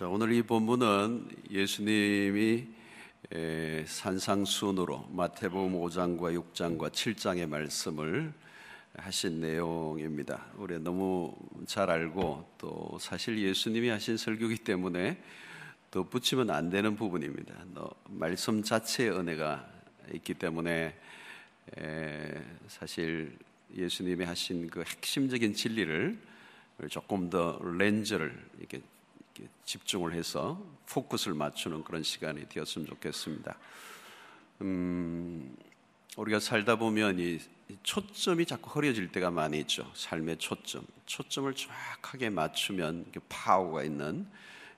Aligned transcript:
자, 0.00 0.08
오늘 0.08 0.32
이 0.32 0.40
본문은 0.40 1.28
예수님이 1.50 2.68
산상순으로 3.84 5.10
마태복음 5.12 5.74
5장과 5.74 6.42
6장과 6.42 6.90
7장의 6.90 7.46
말씀을 7.46 8.32
하신 8.96 9.42
내용입니다. 9.42 10.46
우리 10.56 10.78
너무 10.78 11.36
잘 11.66 11.90
알고 11.90 12.50
또 12.56 12.96
사실 12.98 13.38
예수님이 13.40 13.90
하신 13.90 14.16
설교기 14.16 14.64
때문에 14.64 15.22
덧붙이면 15.90 16.48
안 16.48 16.70
되는 16.70 16.96
부분입니다. 16.96 17.54
말씀 18.08 18.62
자체의 18.62 19.10
은혜가 19.10 19.68
있기 20.14 20.32
때문에 20.32 20.96
사실 22.68 23.36
예수님이 23.76 24.24
하신 24.24 24.70
그 24.70 24.80
핵심적인 24.80 25.52
진리를 25.52 26.18
조금 26.88 27.28
더 27.28 27.60
렌즈를 27.62 28.42
이렇게 28.58 28.80
집중을 29.64 30.12
해서 30.14 30.62
포커스를 30.88 31.34
맞추는 31.34 31.84
그런 31.84 32.02
시간이 32.02 32.48
되었으면 32.48 32.86
좋겠습니다. 32.88 33.56
음, 34.62 35.56
우리가 36.16 36.40
살다 36.40 36.76
보면 36.76 37.18
이 37.18 37.38
초점이 37.82 38.46
자꾸 38.46 38.70
흐려질 38.70 39.12
때가 39.12 39.30
많이 39.30 39.60
있죠. 39.60 39.90
삶의 39.94 40.38
초점. 40.38 40.84
초점을 41.06 41.52
정확하게 41.54 42.30
맞추면 42.30 43.06
파워가 43.28 43.84
있는 43.84 44.26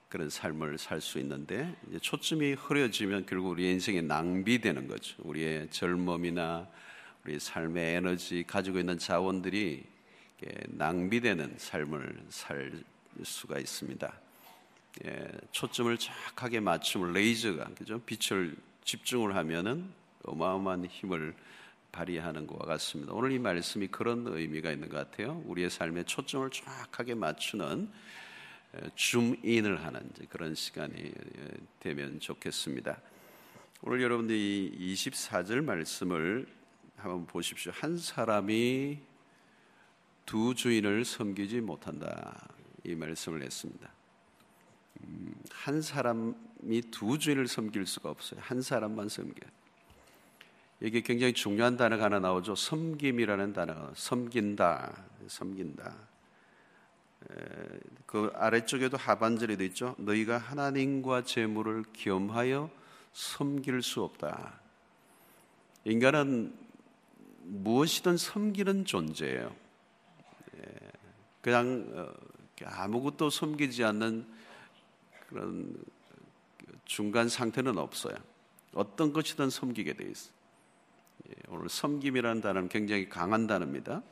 그런 0.09 0.28
삶을 0.28 0.77
살 0.77 1.00
수 1.00 1.19
있는데 1.20 1.74
초점이 2.02 2.52
흐려지면 2.52 3.24
결국 3.24 3.48
우리 3.48 3.70
인생에 3.70 4.02
낭비되는 4.02 4.86
거죠. 4.86 5.16
우리의 5.20 5.70
젊음이나 5.70 6.69
우리 7.24 7.41
삶의 7.41 7.94
에너지 7.97 8.44
가지고 8.47 8.78
있는 8.78 8.98
자원들이 8.98 9.84
낭비되는 10.69 11.55
삶을 11.56 12.24
살 12.28 12.72
수가 13.22 13.58
있습니다. 13.58 14.12
예, 15.05 15.28
초점을 15.52 15.96
정확하게 15.96 16.60
맞추면 16.60 17.12
레이저가 17.12 17.64
그죠? 17.74 18.00
빛을 18.00 18.55
집중을 18.84 19.34
하면은 19.36 19.91
어마어마한 20.25 20.86
힘을 20.86 21.34
발휘하는 21.92 22.47
것과 22.47 22.66
같습니다. 22.66 23.12
오늘 23.12 23.33
이 23.33 23.39
말씀이 23.39 23.89
그런 23.89 24.27
의미가 24.27 24.70
있는 24.70 24.89
것 24.89 24.97
같아요. 24.97 25.42
우리의 25.47 25.70
삶에 25.70 26.05
초점을 26.05 26.48
정확하게 26.50 27.14
맞추는 27.14 27.91
줌인을 28.94 29.84
하는 29.84 30.11
그런 30.31 30.55
시간이 30.55 31.12
되면 31.81 32.19
좋겠습니다. 32.20 33.00
오늘 33.83 34.00
여러분들이 34.00 34.77
24절 34.78 35.62
말씀을 35.62 36.47
한번 36.97 37.27
보십시오. 37.27 37.72
한 37.75 37.98
사람이 37.98 38.98
두 40.25 40.55
주인을 40.55 41.05
섬기지 41.05 41.61
못한다. 41.61 42.48
이 42.84 42.94
말씀을 42.94 43.42
했습니다. 43.42 43.91
한 45.50 45.82
사람이 45.82 46.80
두 46.90 47.18
주인을 47.18 47.46
섬길 47.46 47.86
수가 47.86 48.10
없어요. 48.10 48.40
한 48.42 48.62
사람만 48.62 49.08
섬겨. 49.08 49.46
이게 50.80 51.00
굉장히 51.00 51.32
중요한 51.32 51.76
단어가 51.76 52.04
하나 52.04 52.18
나오죠. 52.18 52.56
섬김이라는 52.56 53.52
단어가 53.52 53.92
섬긴다, 53.94 55.04
섬긴다. 55.28 55.94
그 58.06 58.32
아래쪽에도 58.34 58.96
하반절에도 58.96 59.62
있죠. 59.64 59.94
너희가 59.98 60.38
하나님과 60.38 61.22
재물을 61.22 61.84
겸하여 61.92 62.68
섬길 63.12 63.82
수 63.82 64.02
없다. 64.02 64.60
인간은 65.84 66.52
무엇이든 67.44 68.16
섬기는 68.16 68.84
존재예요. 68.84 69.54
그냥 71.40 71.88
어, 71.94 72.12
아무것도 72.64 73.30
섬기지 73.30 73.82
않는 73.84 74.26
그런 75.33 75.75
중간 76.84 77.28
상태는 77.28 77.78
없어요. 77.78 78.14
어떤 78.75 79.12
것이든 79.12 79.50
섬기게 79.50 79.94
돼 79.94 80.05
있어. 80.11 80.30
예, 81.28 81.34
오늘 81.48 81.69
섬김이라는 81.69 82.41
단어는 82.41 82.69
굉장히 82.69 83.09
강한 83.09 83.47
단어입니다. 83.47 84.03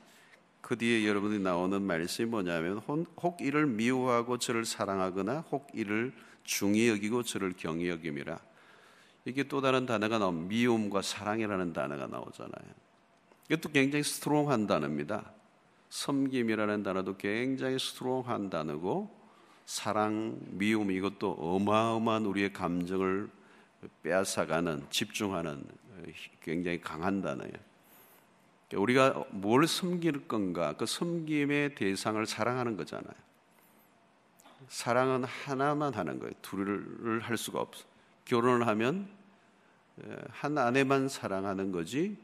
그 0.60 0.76
뒤에 0.76 1.06
여러분이 1.06 1.38
나오는 1.38 1.81
말씀이 1.81 2.28
뭐냐면 2.28 2.82
혹 2.86 3.41
이를 3.41 3.66
미워하고 3.66 4.38
저를 4.38 4.64
사랑하거나 4.64 5.41
혹 5.50 5.69
이를 5.75 6.12
중히 6.44 6.88
여기고 6.88 7.22
저를 7.22 7.54
경히 7.56 7.88
여김이라. 7.88 8.38
이게 9.25 9.44
또 9.44 9.60
다른 9.60 9.87
단어가 9.87 10.19
나오면 10.19 10.48
미움과 10.48 11.02
사랑이라는 11.02 11.72
단어가 11.72 12.06
나오잖아요. 12.06 12.75
이것도 13.50 13.70
굉장히 13.70 14.02
스트롱한 14.02 14.66
단어입니다. 14.66 15.32
섬김이라는 15.88 16.82
단어도 16.82 17.16
굉장히 17.16 17.78
스트롱한 17.78 18.50
단어고 18.50 19.19
사랑, 19.70 20.36
미움 20.47 20.91
이것도 20.91 21.31
어마어마한 21.31 22.26
우리의 22.26 22.53
감정을 22.53 23.31
빼앗아가는 24.03 24.84
집중하는 24.91 25.64
굉장히 26.42 26.81
강한 26.81 27.22
단어예요. 27.22 27.53
우리가 28.75 29.26
뭘 29.31 29.69
섬길 29.69 30.26
건가? 30.26 30.75
그 30.76 30.86
섬김의 30.86 31.76
대상을 31.76 32.26
사랑하는 32.26 32.76
거잖아요. 32.76 33.14
사랑은 34.66 35.22
하나만 35.22 35.94
하는 35.94 36.19
거예요. 36.19 36.34
둘을 36.42 37.20
할 37.20 37.37
수가 37.37 37.60
없어. 37.60 37.84
결혼을 38.25 38.66
하면 38.66 39.08
한 40.31 40.58
아내만 40.58 41.08
사랑하는 41.08 41.70
거지 41.70 42.19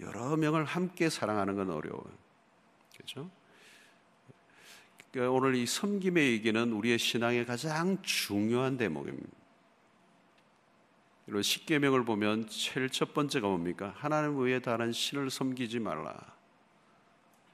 여러 0.00 0.36
명을 0.36 0.64
함께 0.64 1.10
사랑하는 1.10 1.54
건 1.54 1.70
어려워요. 1.70 2.12
그렇죠? 2.96 3.30
그러니까 5.16 5.32
오늘 5.32 5.54
이 5.54 5.64
섬김의 5.64 6.32
얘기는 6.32 6.72
우리의 6.72 6.98
신앙의 6.98 7.46
가장 7.46 7.96
중요한 8.02 8.76
대목입니다. 8.76 9.30
그리고 11.24 11.40
십계명을 11.40 12.04
보면 12.04 12.48
제일 12.48 12.90
첫 12.90 13.14
번째가 13.14 13.48
뭡니까? 13.48 13.94
하나님 13.96 14.38
외에 14.38 14.58
다른 14.58 14.92
신을 14.92 15.30
섬기지 15.30 15.78
말라. 15.78 16.14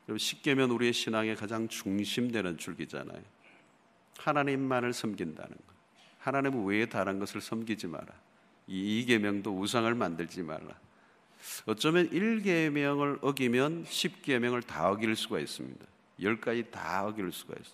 그럼 0.07 0.19
십계명 0.19 0.73
우리의 0.73 0.93
신앙의 0.93 1.37
가장 1.37 1.69
중심되는 1.69 2.59
줄기잖아요. 2.59 3.23
하나님만을 4.19 4.93
섬긴다는 4.93 5.51
것. 5.51 5.65
하나님 6.19 6.67
외에 6.67 6.87
다른 6.87 7.21
것을 7.21 7.41
섬기지 7.41 7.87
마라. 7.87 8.09
이 8.67 9.05
계명도 9.07 9.57
우상을 9.57 9.95
만들지 9.95 10.43
말라. 10.43 10.75
어쩌면 11.67 12.11
1계명을 12.11 13.21
어기면 13.23 13.85
10계명을 13.85 14.67
다 14.67 14.91
어길 14.91 15.15
수가 15.15 15.39
있습니다. 15.39 15.92
열 16.23 16.41
가지 16.41 16.65
다 16.71 17.07
어길 17.07 17.31
수가 17.33 17.55
있어. 17.61 17.73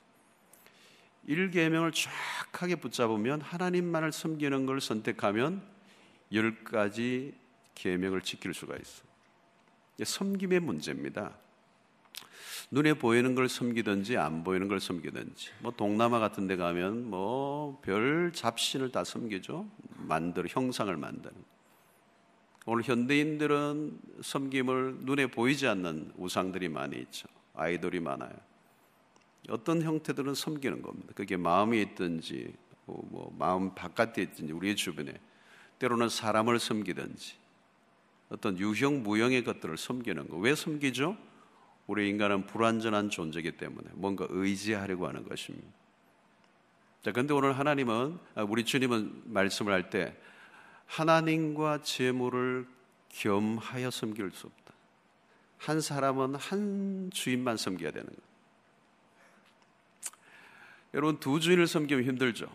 일계명을 1.27 1.93
정확하게 1.93 2.77
붙잡으면 2.77 3.41
하나님만을 3.43 4.13
섬기는 4.13 4.67
걸 4.67 4.81
선택하면 4.81 5.63
열 6.33 6.65
가지 6.65 7.35
계명을 7.75 8.23
지킬 8.23 8.55
수가 8.55 8.77
있어. 8.77 9.05
섬김의 10.03 10.61
문제입니다. 10.61 11.35
눈에 12.71 12.95
보이는 12.95 13.35
걸 13.35 13.49
섬기든지 13.49 14.17
안 14.17 14.45
보이는 14.45 14.69
걸 14.69 14.79
섬기든지 14.81 15.51
뭐 15.61 15.73
동남아 15.73 16.19
같은 16.19 16.47
데 16.47 16.57
가면 16.57 17.09
뭐 17.09 17.81
별 17.83 18.33
잡신을 18.33 18.91
다 18.93 19.05
섬기죠. 19.05 19.67
만들 19.97 20.47
형상을 20.49 20.95
만드는. 20.97 21.35
오늘 22.67 22.85
현대인들은 22.85 24.01
섬김을 24.23 24.99
눈에 25.01 25.27
보이지 25.27 25.67
않는 25.67 26.13
우상들이 26.17 26.69
많이 26.69 26.99
있죠. 26.99 27.29
아이돌이 27.59 28.01
많아요. 28.01 28.33
어떤 29.51 29.83
형태들은 29.83 30.35
섬기는 30.35 30.83
겁니다. 30.83 31.13
그게 31.15 31.37
마음이 31.37 31.81
있든지 31.83 32.55
뭐, 32.87 33.07
뭐 33.11 33.37
마음 33.39 33.75
바깥에 33.75 34.23
있든지 34.23 34.53
우리의 34.53 34.77
주변에 34.77 35.13
때로는 35.79 36.09
사람을 36.09 36.59
섬기든지 36.59 37.35
어떤 38.31 38.59
유형 38.59 39.03
무형의 39.03 39.45
것들을 39.45 39.77
섬기는 39.77 40.29
거. 40.29 40.37
왜 40.37 40.55
섬기죠? 40.55 41.17
우리 41.87 42.09
인간은 42.11 42.47
불완전한 42.47 43.09
존재이기 43.09 43.53
때문에 43.53 43.89
뭔가 43.95 44.27
의지하려고 44.29 45.07
하는 45.07 45.27
것입니다. 45.27 45.67
자, 47.03 47.13
근데 47.13 47.33
오늘 47.33 47.59
하나님은 47.59 48.19
아, 48.35 48.43
우리 48.43 48.65
주님은 48.65 49.23
말씀을 49.27 49.73
할 49.73 49.89
때 49.89 50.15
하나님과 50.87 51.83
재물을 51.83 52.67
겸하여 53.11 53.91
섬길 53.91 54.31
수 54.33 54.47
없다. 54.47 54.75
한 55.59 55.81
사람은 55.81 56.37
한 56.37 57.11
주인만 57.13 57.57
섬겨야 57.57 57.91
되는 57.91 58.07
거예요. 58.07 58.29
여러분 60.95 61.21
두 61.21 61.39
주인을 61.41 61.67
섬기면 61.67 62.05
힘들죠. 62.05 62.49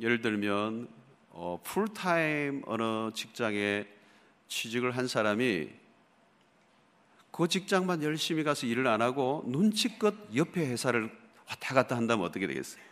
예를 0.00 0.20
들면 0.20 0.88
어, 1.30 1.60
풀타임 1.62 2.62
어느 2.66 3.12
직장에 3.12 3.86
취직을 4.48 4.90
한 4.92 5.06
사람이 5.06 5.68
그 7.30 7.48
직장만 7.48 8.02
열심히 8.02 8.44
가서 8.44 8.66
일을 8.66 8.86
안 8.86 9.02
하고 9.02 9.44
눈치껏 9.46 10.14
옆에 10.34 10.66
회사를 10.66 11.10
왔다 11.48 11.74
갔다 11.74 11.96
한다면 11.96 12.24
어떻게 12.24 12.46
되겠어요? 12.46 12.82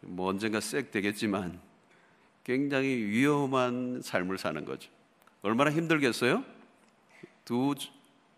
뭐 0.00 0.28
언젠가 0.28 0.60
색 0.60 0.92
되겠지만 0.92 1.60
굉장히 2.44 2.88
위험한 2.88 4.00
삶을 4.02 4.38
사는 4.38 4.64
거죠. 4.64 4.88
얼마나 5.42 5.72
힘들겠어요? 5.72 6.44
두 7.44 7.74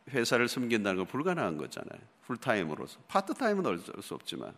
회사를 0.09 0.49
숨긴다는 0.49 0.99
건 0.99 1.07
불가능한 1.07 1.57
거잖아요. 1.57 2.01
풀타임으로서. 2.27 2.99
파트타임은 3.09 3.67
어쩔 3.67 4.03
수 4.03 4.15
없지만. 4.15 4.53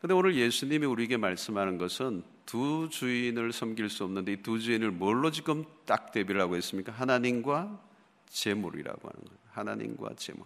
근데 0.00 0.14
오늘 0.14 0.34
예수님이 0.34 0.84
우리에게 0.86 1.16
말씀하는 1.16 1.78
것은 1.78 2.24
두 2.44 2.88
주인을 2.90 3.52
섬길 3.52 3.88
수 3.88 4.02
없는데 4.04 4.32
이 4.32 4.36
두 4.42 4.58
주인을 4.58 4.90
뭘로 4.90 5.30
지금 5.30 5.64
딱 5.86 6.10
대비를 6.10 6.40
하고 6.40 6.56
있습니까? 6.56 6.90
하나님과 6.92 7.80
재물이라고 8.28 9.08
하는 9.08 9.24
거예요. 9.24 9.38
하나님과 9.52 10.14
재물. 10.16 10.44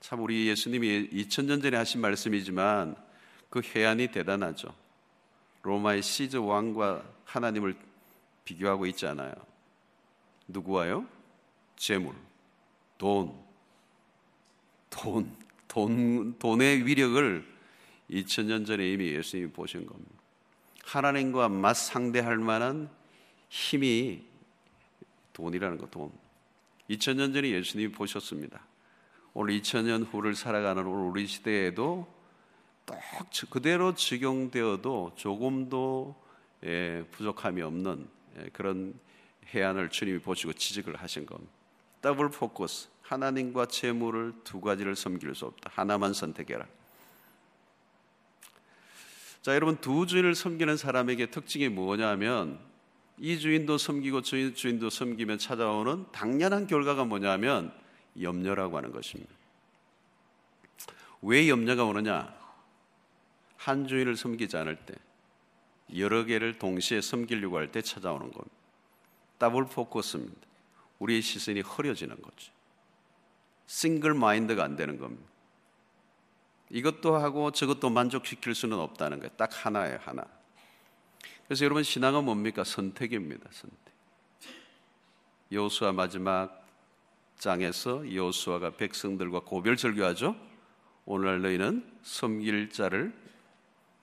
참 0.00 0.20
우리 0.22 0.46
예수님이 0.48 1.08
2000년 1.10 1.62
전에 1.62 1.76
하신 1.76 2.00
말씀이지만 2.00 2.96
그 3.50 3.60
해안이 3.62 4.08
대단하죠. 4.08 4.72
로마의 5.62 6.02
시즈 6.02 6.36
왕과 6.36 7.02
하나님을 7.24 7.74
비교하고 8.44 8.86
있잖아요. 8.86 9.32
누구와요? 10.48 11.06
재물, 11.82 12.14
돈, 12.96 13.34
돈, 14.88 15.36
돈, 15.66 16.38
돈의 16.38 16.86
위력을 16.86 17.44
2000년 18.08 18.64
전에 18.64 18.88
이미 18.88 19.08
예수님이 19.08 19.50
보신 19.50 19.84
겁니다. 19.84 20.12
하나님과 20.84 21.48
맞상대할 21.48 22.38
만한 22.38 22.88
힘이 23.48 24.22
돈이라는 25.32 25.76
거, 25.76 25.90
돈. 25.90 26.12
2000년 26.88 27.34
전에 27.34 27.50
예수님이 27.50 27.90
보셨습니다. 27.90 28.64
오늘 29.34 29.58
2000년 29.58 30.06
후를 30.08 30.36
살아가는 30.36 30.84
우리 30.84 31.26
시대에도 31.26 32.06
똑 32.86 32.96
그대로 33.50 33.92
적용되어도 33.92 35.14
조금도 35.16 36.14
예, 36.62 37.04
부족함이 37.10 37.60
없는 37.60 38.08
예, 38.38 38.50
그런 38.52 38.94
해안을 39.52 39.90
주님이 39.90 40.20
보시고 40.20 40.52
지적을 40.52 40.94
하신 40.94 41.26
겁니다. 41.26 41.61
더블 42.02 42.28
포커스. 42.28 42.88
하나님과 43.02 43.66
재물을 43.66 44.32
두 44.44 44.60
가지를 44.60 44.96
섬길 44.96 45.34
수 45.34 45.46
없다. 45.46 45.70
하나만 45.74 46.12
선택해라. 46.14 46.66
자, 49.42 49.54
여러분 49.54 49.76
두 49.76 50.06
주인을 50.06 50.34
섬기는 50.34 50.76
사람에게 50.76 51.26
특징이 51.26 51.68
뭐냐면 51.68 52.58
이 53.18 53.38
주인도 53.38 53.76
섬기고 53.76 54.22
주인, 54.22 54.54
주인도 54.54 54.88
섬기면 54.88 55.38
찾아오는 55.38 56.06
당연한 56.12 56.66
결과가 56.66 57.04
뭐냐면 57.04 57.72
염려라고 58.20 58.76
하는 58.76 58.92
것입니다. 58.92 59.32
왜 61.22 61.48
염려가 61.48 61.84
오느냐? 61.84 62.34
한 63.56 63.86
주인을 63.86 64.16
섬기지 64.16 64.56
않을 64.56 64.76
때 64.76 64.94
여러 65.96 66.24
개를 66.24 66.58
동시에 66.58 67.00
섬기려고 67.00 67.58
할 67.58 67.70
때 67.70 67.82
찾아오는 67.82 68.32
겁니다. 68.32 68.56
double 69.38 69.66
focus입니다. 69.66 70.51
우리의 71.02 71.20
시선이 71.20 71.60
흐려지는 71.60 72.20
거죠. 72.22 72.52
single 73.66 74.14
mind가 74.14 74.62
안 74.62 74.76
되는 74.76 74.98
겁니다. 74.98 75.28
이것도 76.70 77.16
하고 77.16 77.50
저것도 77.50 77.90
만족시킬 77.90 78.54
수는 78.54 78.78
없다는 78.78 79.18
거예요. 79.18 79.30
딱 79.36 79.50
하나예요, 79.52 79.98
하나. 80.02 80.24
그래서 81.46 81.64
여러분 81.64 81.82
신앙은 81.82 82.24
뭡니까? 82.24 82.62
선택입니다. 82.64 83.48
선택. 83.50 83.78
여호수아 85.50 85.92
마지막 85.92 86.66
장에서 87.36 88.14
여호수아가 88.14 88.70
백성들과 88.76 89.40
고별 89.40 89.76
절교하죠. 89.76 90.36
오늘 91.04 91.42
너희는 91.42 91.98
섬길 92.02 92.70
자를 92.70 93.12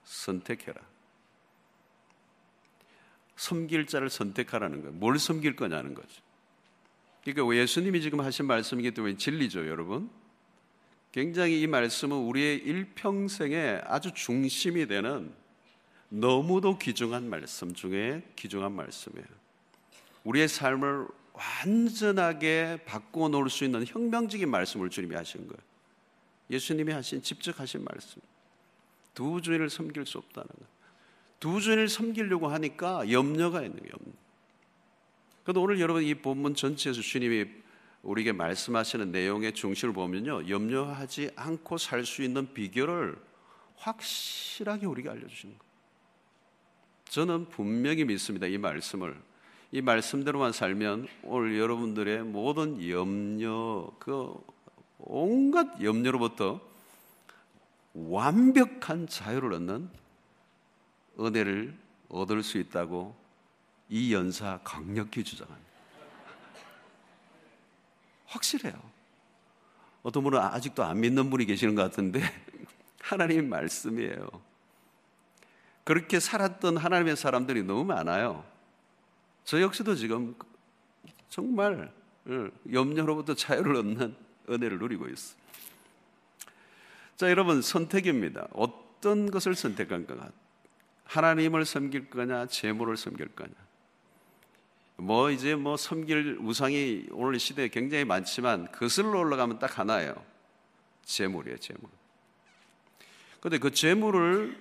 선택해라. 0.04 0.82
섬길 3.38 3.88
자를 3.88 4.10
선택하라는 4.10 4.82
거예요. 4.82 4.94
뭘 4.94 5.18
섬길 5.18 5.56
거냐는 5.56 5.94
거죠. 5.94 6.29
그러니까 7.24 7.56
예수님이 7.56 8.02
지금 8.02 8.22
하신 8.22 8.46
말씀이기 8.46 8.92
때문에 8.92 9.18
진리죠, 9.18 9.68
여러분. 9.68 10.10
굉장히 11.12 11.62
이 11.62 11.68
말씀은 11.68 12.16
우리의 12.16 12.58
일평생에 12.58 13.82
아주 13.86 14.14
중심이 14.14 14.88
되는 14.88 15.34
너무도 16.10 16.78
귀중한 16.78 17.30
말씀 17.30 17.74
중에 17.74 18.24
귀중한 18.36 18.72
말씀이에요. 18.72 19.28
우리의 20.24 20.48
삶을 20.48 21.08
완전하게 21.34 22.80
바꿔 22.86 23.30
놓을 23.30 23.50
수 23.50 23.64
있는 23.64 23.86
혁명적인 23.86 24.50
말씀을 24.50 24.90
주님이 24.90 25.16
하신 25.16 25.48
거예요. 25.48 25.60
예수님이 26.50 26.92
하신 26.94 27.22
직접 27.22 27.60
하신 27.60 27.86
말씀. 27.86 28.22
두 29.14 29.42
주인을 29.42 29.70
섬길 29.70 30.06
수 30.06 30.18
없다는 30.18 30.48
거예요. 30.48 30.70
두 31.40 31.62
주인을 31.62 31.88
섬기려고 31.88 32.48
하니까 32.50 33.12
염려가 33.12 33.62
있는 33.62 33.80
거예요. 33.80 33.92
염려. 33.94 34.14
그래도 35.50 35.64
오늘 35.64 35.80
여러분 35.80 36.04
이 36.04 36.14
본문 36.14 36.54
전체에서 36.54 37.02
주님이 37.02 37.46
우리에게 38.04 38.34
말씀하시는 38.34 39.12
내용의 39.12 39.56
중심을 39.56 39.96
보면요. 39.96 40.48
염려하지 40.48 41.32
않고 41.36 41.80
살 41.80 42.06
수 42.06 42.22
있는 42.22 42.54
비결을 42.54 43.18
확실하게 43.78 44.86
우리가 44.86 45.10
알려주시는 45.12 45.58
거예요. 45.58 45.74
저는 47.06 47.50
분명히 47.50 48.06
믿습니다. 48.06 48.46
이 48.46 48.60
말씀을. 48.60 49.20
이 49.72 49.82
말씀대로만 49.82 50.52
살면 50.52 51.08
오늘 51.24 51.58
여러분들의 51.58 52.26
모든 52.26 52.88
염려, 52.88 53.92
그 53.98 54.32
온갖 55.00 55.82
염려로부터 55.82 56.62
완벽한 57.96 59.08
자유를 59.08 59.54
얻는 59.54 59.90
은혜를 61.20 61.76
얻을 62.10 62.44
수 62.44 62.60
있다고 62.60 63.19
이 63.90 64.14
연사 64.14 64.60
강력히 64.64 65.24
주장합니다. 65.24 65.70
확실해요. 68.28 68.80
어떤 70.04 70.24
분은 70.24 70.40
아직도 70.40 70.84
안 70.84 71.00
믿는 71.02 71.30
분이 71.30 71.46
계시는 71.46 71.76
것 71.76 71.82
같은데 71.82 72.22
하나님 73.02 73.50
말씀이에요. 73.50 74.30
그렇게 75.84 76.20
살았던 76.20 76.78
하나님의 76.78 77.18
사람들이 77.18 77.64
너무 77.64 77.84
많아요. 77.84 78.46
저 79.44 79.60
역시도 79.60 79.96
지금 79.96 80.36
정말 81.30 81.92
염려로부터 82.72 83.34
자유를 83.34 83.76
얻는 83.78 84.16
은혜를 84.50 84.78
누리고 84.78 85.08
있어. 85.08 85.36
자, 87.18 87.30
여러분 87.30 87.62
선택입니다. 87.62 88.48
어떤 88.54 89.32
것을 89.32 89.56
선택할 89.56 90.06
까 90.06 90.30
하나님을 91.06 91.66
섬길 91.66 92.12
거냐, 92.12 92.46
재물을 92.46 92.96
섬길 92.96 93.30
거냐. 93.30 93.69
뭐 95.00 95.32
이제 95.32 95.56
뭐 95.56 95.78
섬길 95.78 96.40
우상이 96.42 97.08
오늘 97.12 97.40
시대에 97.40 97.70
굉장히 97.70 98.04
많지만 98.04 98.70
거슬러 98.72 99.20
올라가면 99.20 99.60
딱 99.60 99.80
하나예요. 99.80 100.14
재물이에요, 101.06 101.58
재물. 101.58 101.90
근데 103.40 103.58
그 103.58 103.72
재물을 103.72 104.60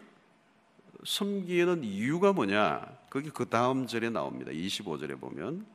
섬기는 1.05 1.83
이유가 1.83 2.33
뭐냐? 2.33 2.87
그게 3.11 3.31
그 3.35 3.49
다음 3.49 3.87
절에 3.87 4.11
나옵니다. 4.11 4.53
25절에 4.53 5.21
보면. 5.21 5.67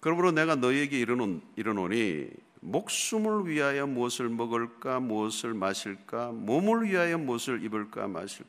그러므로 0.00 0.30
내가 0.30 0.54
너에게 0.54 1.00
이르노, 1.00 1.40
이르노니 1.56 2.28
목숨을 2.60 3.48
위하여 3.48 3.86
무엇을 3.86 4.28
먹을까, 4.28 5.00
무엇을 5.00 5.54
마실까, 5.54 6.30
몸을 6.32 6.84
위하여 6.84 7.18
무엇을 7.18 7.64
입을까, 7.64 8.06
마실, 8.06 8.44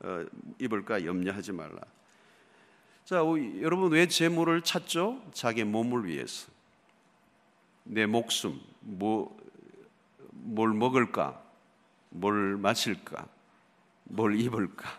어, 0.00 0.24
입을까 0.58 1.04
염려하지 1.04 1.52
말라. 1.52 1.80
자, 3.04 3.16
여러분 3.60 3.92
왜 3.92 4.08
재물을 4.08 4.62
찾죠? 4.62 5.20
자기 5.32 5.62
몸을 5.62 6.06
위해서. 6.06 6.48
내 7.82 8.06
목숨, 8.06 8.58
뭐, 8.80 9.36
뭘 10.30 10.72
먹을까? 10.72 11.38
뭘 12.08 12.56
마실까? 12.56 13.26
뭘 14.04 14.40
입을까? 14.40 14.98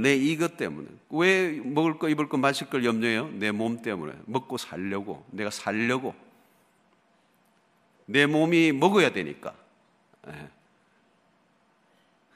내 0.00 0.14
이것 0.16 0.56
때문에. 0.56 0.88
왜 1.10 1.60
먹을 1.60 1.98
거, 1.98 2.08
입을 2.08 2.28
거, 2.30 2.38
마실 2.38 2.70
걸 2.70 2.84
염려해요? 2.86 3.28
내 3.32 3.52
몸 3.52 3.82
때문에. 3.82 4.14
먹고 4.24 4.56
살려고. 4.56 5.24
내가 5.30 5.50
살려고. 5.50 6.14
내 8.06 8.24
몸이 8.24 8.72
먹어야 8.72 9.12
되니까. 9.12 9.54
예. 10.28 10.48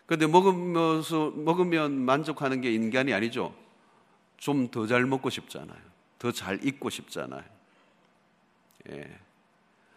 근데 0.04 0.26
먹으면서, 0.26 1.30
먹으면 1.30 1.92
만족하는 2.04 2.60
게 2.60 2.72
인간이 2.72 3.14
아니죠. 3.14 3.54
좀 4.38 4.70
더 4.70 4.86
잘 4.86 5.04
먹고 5.06 5.30
싶잖아요. 5.30 5.78
더 6.18 6.32
잘 6.32 6.64
입고 6.64 6.90
싶잖아요. 6.90 7.44
예. 8.90 9.18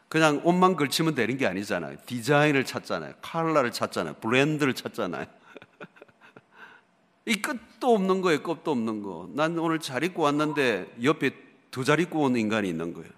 그냥 0.10 0.41
옷만 0.43 0.75
걸치면 0.75 1.15
되는 1.15 1.38
게 1.38 1.48
아니잖아요. 1.48 1.98
디자인을 2.05 2.65
찾잖아요. 2.65 3.13
컬러를 3.21 3.71
찾잖아요. 3.71 4.15
브랜드를 4.15 4.74
찾잖아요. 4.74 5.25
이 7.25 7.41
끝도 7.41 7.93
없는 7.95 8.21
거예요. 8.21 8.43
끝도 8.43 8.71
없는 8.71 9.03
거. 9.03 9.29
난 9.33 9.57
오늘 9.57 9.79
잘 9.79 10.03
입고 10.03 10.24
왔는데 10.24 10.95
옆에 11.03 11.31
더 11.71 11.83
잘 11.86 12.01
입고 12.01 12.19
온 12.24 12.36
인간이 12.36 12.67
있는 12.67 12.93
거예요. 12.93 13.10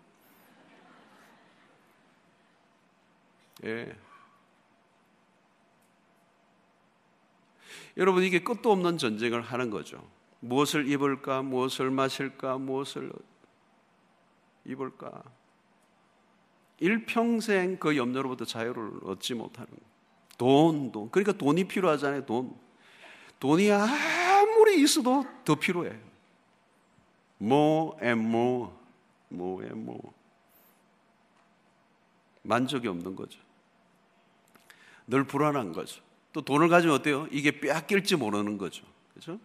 예. 3.66 3.96
여러분 7.98 8.24
이게 8.24 8.44
끝도 8.44 8.72
없는 8.72 8.98
전쟁을 8.98 9.42
하는 9.42 9.70
거죠. 9.70 10.06
무엇을 10.44 10.90
입을까, 10.90 11.42
무엇을 11.42 11.90
마실까, 11.90 12.58
무엇을 12.58 13.14
입을까. 14.66 15.24
일평생 16.80 17.78
그 17.78 17.96
염려로부터 17.96 18.44
자유를 18.44 18.92
얻지 19.06 19.36
못하는 19.36 19.70
돈, 20.38 20.92
돈. 20.92 21.10
그러니까 21.12 21.32
돈이 21.32 21.64
필요하잖아요, 21.66 22.26
돈. 22.26 22.54
돈이 23.40 23.72
아무리 23.72 24.82
있어도 24.82 25.26
더 25.46 25.56
필요해. 25.56 25.98
more 27.42 27.98
and 28.02 28.28
more, 28.28 28.70
more 29.32 29.66
and 29.66 29.82
more. 29.82 30.10
만족이 32.42 32.90
없는 32.90 33.16
거죠. 33.16 33.40
늘 35.08 35.24
불안한 35.24 35.72
거죠. 35.72 36.02
또 36.34 36.42
돈을 36.42 36.68
가지면 36.68 36.96
어때요? 36.98 37.28
이게 37.32 37.62
빼앗길지 37.62 38.18
모르는 38.18 38.58
거죠. 38.58 38.86
그렇죠? 39.14 39.40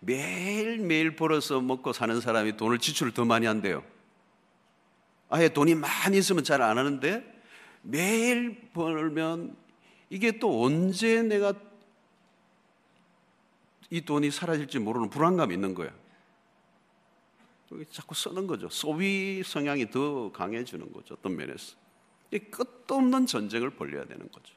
매일매일 0.00 1.16
벌어서 1.16 1.60
먹고 1.60 1.92
사는 1.92 2.20
사람이 2.20 2.56
돈을 2.56 2.78
지출을 2.78 3.12
더 3.12 3.24
많이 3.24 3.46
한대요. 3.46 3.82
아예 5.28 5.48
돈이 5.48 5.74
많이 5.74 6.18
있으면 6.18 6.44
잘 6.44 6.62
안 6.62 6.78
하는데 6.78 7.22
매일 7.82 8.70
벌면 8.72 9.56
이게 10.10 10.38
또 10.38 10.64
언제 10.64 11.22
내가 11.22 11.54
이 13.90 14.02
돈이 14.02 14.30
사라질지 14.30 14.78
모르는 14.78 15.10
불안감이 15.10 15.54
있는 15.54 15.74
거야. 15.74 15.90
자꾸 17.90 18.14
쓰는 18.14 18.46
거죠. 18.46 18.68
소비 18.70 19.42
성향이 19.44 19.90
더 19.90 20.32
강해지는 20.32 20.92
거죠. 20.92 21.14
어떤 21.14 21.36
면에서. 21.36 21.76
끝도 22.50 22.96
없는 22.96 23.26
전쟁을 23.26 23.70
벌려야 23.70 24.04
되는 24.06 24.30
거죠. 24.30 24.54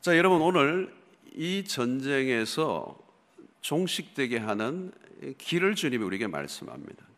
자, 0.00 0.16
여러분 0.16 0.40
오늘 0.40 0.94
이 1.34 1.64
전쟁에서 1.64 2.96
종식되게 3.60 4.38
하는 4.38 4.92
길을 5.38 5.74
주님이 5.74 6.04
우리에게 6.04 6.26
말씀합니다. 6.26 7.10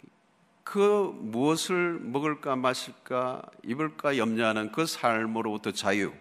그 0.64 1.14
무엇을 1.20 1.98
먹을까 2.00 2.56
마실까 2.56 3.42
입을까 3.62 4.16
염려하는 4.16 4.72
그 4.72 4.86
삶으로부터 4.86 5.72
자유, 5.72 6.12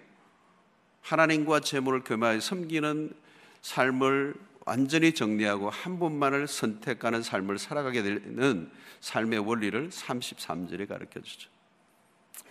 하나님과 1.02 1.62
재물을 1.62 2.04
겸하여 2.04 2.40
섬기는 2.40 3.14
삶을 3.62 4.36
완전히 4.66 5.14
정리하고 5.14 5.70
한 5.70 6.00
분만을 6.00 6.48
선택하는 6.48 7.24
삶을 7.24 7.60
살아가게 7.60 8.04
되는 8.04 8.70
삶의 9.00 9.40
원리를 9.40 9.90
33절에 9.90 10.88
가르쳐 10.88 11.22
주죠. 11.22 11.50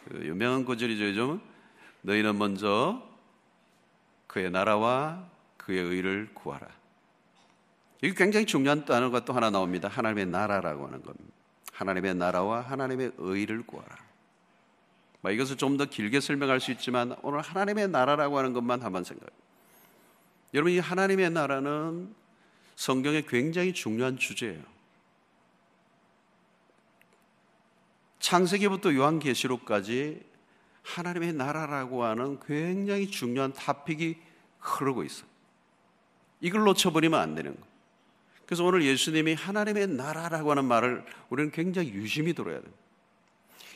그 0.08 0.24
유명한 0.24 0.64
구절이죠. 0.64 1.04
요즘 1.04 1.40
너희는 2.02 2.38
먼저 2.38 3.06
그의 4.26 4.50
나라와 4.50 5.28
그의 5.56 5.82
의를 5.82 6.30
구하라. 6.34 6.79
이게 8.02 8.14
굉장히 8.14 8.46
중요한 8.46 8.84
단어가 8.84 9.24
또 9.24 9.32
하나 9.32 9.50
나옵니다. 9.50 9.88
하나님의 9.88 10.26
나라라고 10.26 10.86
하는 10.86 11.02
겁니다. 11.02 11.30
하나님의 11.72 12.14
나라와 12.14 12.60
하나님의 12.62 13.12
의를 13.18 13.62
구하라. 13.66 13.96
뭐 15.22 15.30
이것을 15.30 15.56
좀 15.56 15.76
더 15.76 15.84
길게 15.84 16.20
설명할 16.20 16.60
수 16.60 16.70
있지만 16.72 17.14
오늘 17.22 17.40
하나님의 17.40 17.88
나라라고 17.88 18.38
하는 18.38 18.52
것만 18.52 18.82
한번 18.82 19.04
생각해. 19.04 19.30
여러분 20.54 20.72
이 20.72 20.78
하나님의 20.78 21.30
나라는 21.30 22.14
성경의 22.76 23.26
굉장히 23.26 23.74
중요한 23.74 24.16
주제예요. 24.16 24.62
창세기부터 28.18 28.94
요한계시록까지 28.94 30.22
하나님의 30.82 31.34
나라라고 31.34 32.04
하는 32.04 32.40
굉장히 32.40 33.10
중요한 33.10 33.52
타픽이 33.52 34.18
흐르고 34.58 35.04
있어. 35.04 35.24
이걸 36.40 36.62
놓쳐버리면 36.64 37.18
안 37.18 37.34
되는 37.34 37.58
거. 37.58 37.69
그래서 38.50 38.64
오늘 38.64 38.82
예수님이 38.82 39.34
하나님의 39.34 39.86
나라라고 39.86 40.50
하는 40.50 40.64
말을 40.64 41.04
우리는 41.28 41.52
굉장히 41.52 41.90
유심히 41.90 42.34
들어야 42.34 42.60
돼요. 42.60 42.72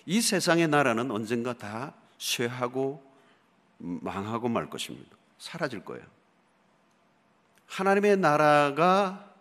이 0.04 0.20
세상의 0.20 0.66
나라는 0.66 1.12
언젠가 1.12 1.52
다 1.52 1.94
쇠하고 2.18 3.00
망하고 3.78 4.48
말 4.48 4.68
것입니다. 4.68 5.16
사라질 5.38 5.84
거예요. 5.84 6.04
하나님의 7.66 8.16
나라가 8.16 9.32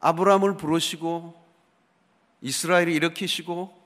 아브라함을 0.00 0.56
부르시고 0.56 1.40
이스라엘을 2.40 2.88
일으키시고 2.88 3.80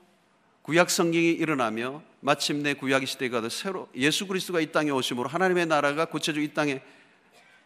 구약 0.63 0.89
성경이 0.89 1.33
일어나며 1.33 2.01
마침내 2.21 2.73
구약 2.73 3.07
시대가 3.07 3.41
더 3.41 3.49
새로 3.49 3.87
예수 3.93 4.25
그리스도가 4.25 4.59
이 4.59 4.71
땅에 4.71 4.89
오심으로 4.89 5.29
하나님의 5.29 5.67
나라가 5.67 6.05
구체적으로 6.05 6.43
이 6.43 6.51
땅에 6.51 6.81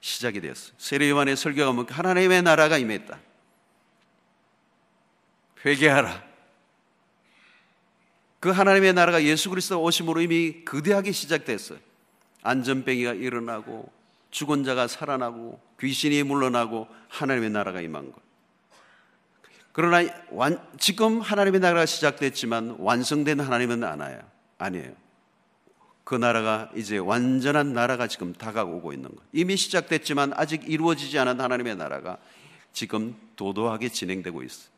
시작이 0.02 0.42
되었어요. 0.42 0.74
세례 0.78 1.10
요한의 1.10 1.36
설교가 1.36 1.72
뭐 1.72 1.86
하나님의 1.90 2.42
나라가 2.42 2.78
임했다. 2.78 3.20
회개하라. 5.66 6.30
그 8.40 8.50
하나님의 8.50 8.94
나라가 8.94 9.22
예수 9.24 9.50
그리스도 9.50 9.82
오심으로 9.84 10.22
이미 10.22 10.64
거대하게 10.64 11.12
시작됐어요. 11.12 11.80
안전병이가 12.42 13.14
일어나고 13.14 13.92
죽은 14.32 14.64
자가 14.64 14.88
살아나고 14.88 15.60
귀신이 15.80 16.24
물러나고 16.24 16.88
하나님의 17.10 17.50
나라가 17.50 17.82
임한 17.82 18.12
것. 18.12 18.22
그러나 19.72 20.08
완, 20.32 20.66
지금 20.78 21.20
하나님의 21.20 21.60
나라가 21.60 21.86
시작됐지만 21.86 22.78
완성된 22.80 23.40
하나님은 23.40 23.84
아니에요. 23.84 24.22
아니에요. 24.58 25.09
그 26.10 26.16
나라가 26.16 26.72
이제 26.74 26.98
완전한 26.98 27.74
나라가 27.74 28.08
지금 28.08 28.34
다가오고 28.34 28.94
있는 28.94 29.10
것. 29.10 29.22
이미 29.32 29.56
시작됐지만 29.56 30.34
아직 30.36 30.68
이루어지지 30.68 31.20
않은 31.20 31.40
하나님의 31.40 31.76
나라가 31.76 32.18
지금 32.74 33.16
도도하게 33.36 33.90
진행되고 33.90 34.42
있어요. 34.42 34.72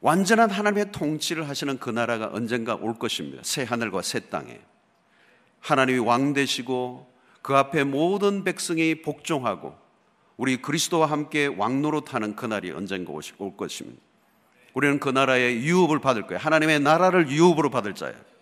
완전한 0.00 0.48
하나님의 0.48 0.92
통치를 0.92 1.46
하시는 1.46 1.78
그 1.78 1.90
나라가 1.90 2.30
언젠가 2.32 2.74
올 2.74 2.98
것입니다. 2.98 3.42
새 3.44 3.64
하늘과 3.64 4.00
새 4.00 4.20
땅에. 4.30 4.58
하나님이 5.60 5.98
왕 5.98 6.32
되시고 6.32 7.06
그 7.42 7.54
앞에 7.54 7.84
모든 7.84 8.44
백성이 8.44 9.02
복종하고 9.02 9.76
우리 10.38 10.62
그리스도와 10.62 11.04
함께 11.04 11.44
왕노릇하는 11.48 12.34
그날이 12.34 12.70
언젠가 12.70 13.12
올 13.12 13.56
것입니다. 13.58 14.00
우리는 14.72 15.00
그 15.00 15.10
나라의 15.10 15.58
유업을 15.58 15.98
받을 15.98 16.22
거예요. 16.22 16.38
하나님의 16.38 16.80
나라를 16.80 17.28
유업으로 17.28 17.68
받을 17.68 17.94
자예요. 17.94 18.37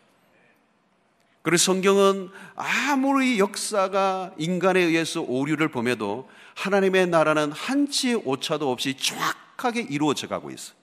그래서 1.47 1.67
성경은 1.67 2.31
아무리 2.57 3.39
역사가 3.39 4.33
인간에 4.37 4.81
의해서 4.81 5.23
오류를 5.23 5.69
범해도 5.69 6.29
하나님의 6.57 7.07
나라는 7.07 7.53
한치의 7.53 8.23
오차도 8.25 8.69
없이 8.69 8.97
정확하게 8.97 9.83
이루어져 9.83 10.27
가고 10.27 10.51
있어요. 10.51 10.77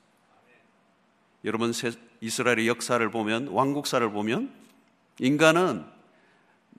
여러분 1.44 1.74
이스라엘의 2.22 2.70
역사를 2.70 3.12
보면 3.12 3.50
왕국사를 3.50 4.10
보면 4.10 4.54
인간은 5.20 5.84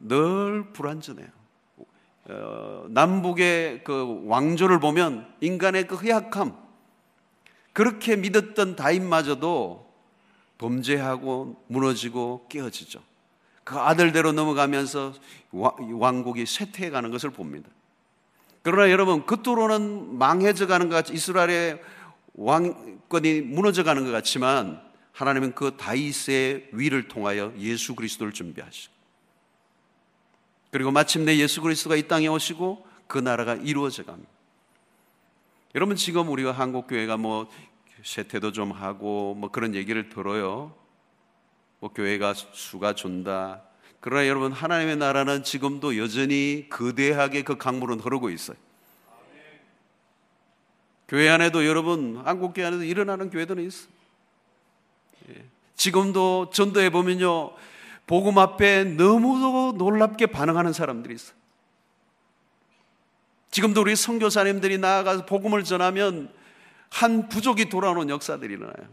늘 0.01 0.73
불완전해요. 0.73 1.29
어, 2.31 2.87
남북의 2.89 3.85
그 3.85 4.23
왕조를 4.25 4.81
보면 4.81 5.31
인간의 5.43 5.89
그 5.89 5.97
허약함 5.97 6.57
그렇게 7.75 8.17
믿었던 8.17 8.77
다인마저도 8.77 9.93
범죄하고 10.57 11.63
무너지고 11.67 12.47
깨어지죠. 12.49 13.13
그 13.65 13.79
아들대로 13.79 14.33
넘어가면서 14.33 15.15
왕국이 15.51 16.47
쇠퇴해 16.47 16.91
가는 16.91 17.11
것을 17.11 17.31
봅니다. 17.31 17.69
그러나 18.63 18.91
여러분 18.91 19.27
그토록은 19.27 20.19
망해져 20.19 20.67
가는 20.67 20.89
것 20.89 20.95
같이 20.95 21.13
이스라엘의 21.13 21.83
왕권이 22.35 23.43
무너져 23.43 23.85
가는 23.85 24.05
것 24.05 24.11
같지만 24.11 24.83
하나님은 25.13 25.55
그 25.55 25.77
다윗의 25.77 26.71
위를 26.73 27.09
통하여 27.09 27.53
예수 27.59 27.95
그리스도를 27.95 28.33
준비하시고 28.33 28.93
그리고 30.71 30.91
마침내 30.91 31.37
예수 31.37 31.61
그리스도가 31.61 31.95
이 31.95 32.09
땅에 32.09 32.27
오시고 32.27 32.87
그 33.07 33.19
나라가 33.19 33.55
이루어져 33.55 34.05
갑니다. 34.05 34.31
여러분 35.75 35.97
지금 35.97 36.29
우리가 36.29 36.53
한국 36.53 36.89
교회가 36.89 37.17
뭐 37.17 37.49
쇠퇴도 38.03 38.53
좀 38.53 38.73
하고 38.73 39.35
뭐 39.35 39.51
그런 39.51 39.75
얘기를 39.75 40.09
들어요. 40.09 40.75
뭐 41.85 41.93
교회가 41.93 42.33
수가 42.33 42.95
준다. 42.95 43.61
그러나 44.01 44.27
여러분 44.27 44.53
하나님의 44.53 44.97
나라는 44.97 45.43
지금도 45.43 45.99
여전히 45.99 46.67
거대하게 46.71 47.43
그 47.43 47.59
강물은 47.59 48.01
흐르고 48.01 48.31
있어요. 48.31 48.57
교회 51.07 51.29
안에도 51.29 51.67
여러분 51.67 52.23
한국 52.25 52.55
교회 52.55 52.65
안에도 52.65 52.85
일어나는 52.85 53.29
교회들은 53.29 53.63
있어. 53.67 53.89
예. 55.29 55.45
지금도 55.77 56.49
전도해 56.55 56.89
보면요 56.89 57.53
복음 58.07 58.39
앞에 58.39 58.85
너무도 58.85 59.75
놀랍게 59.77 60.29
반응하는 60.29 60.73
사람들이 60.73 61.15
있어. 61.17 61.35
지금도 63.51 63.83
우리 63.83 63.95
선교사님들이 63.95 64.79
나아가서 64.79 65.27
복음을 65.27 65.65
전하면 65.65 66.33
한 66.89 67.29
부족이 67.29 67.69
돌아오는 67.69 68.09
역사들이 68.09 68.55
일어나요. 68.55 68.89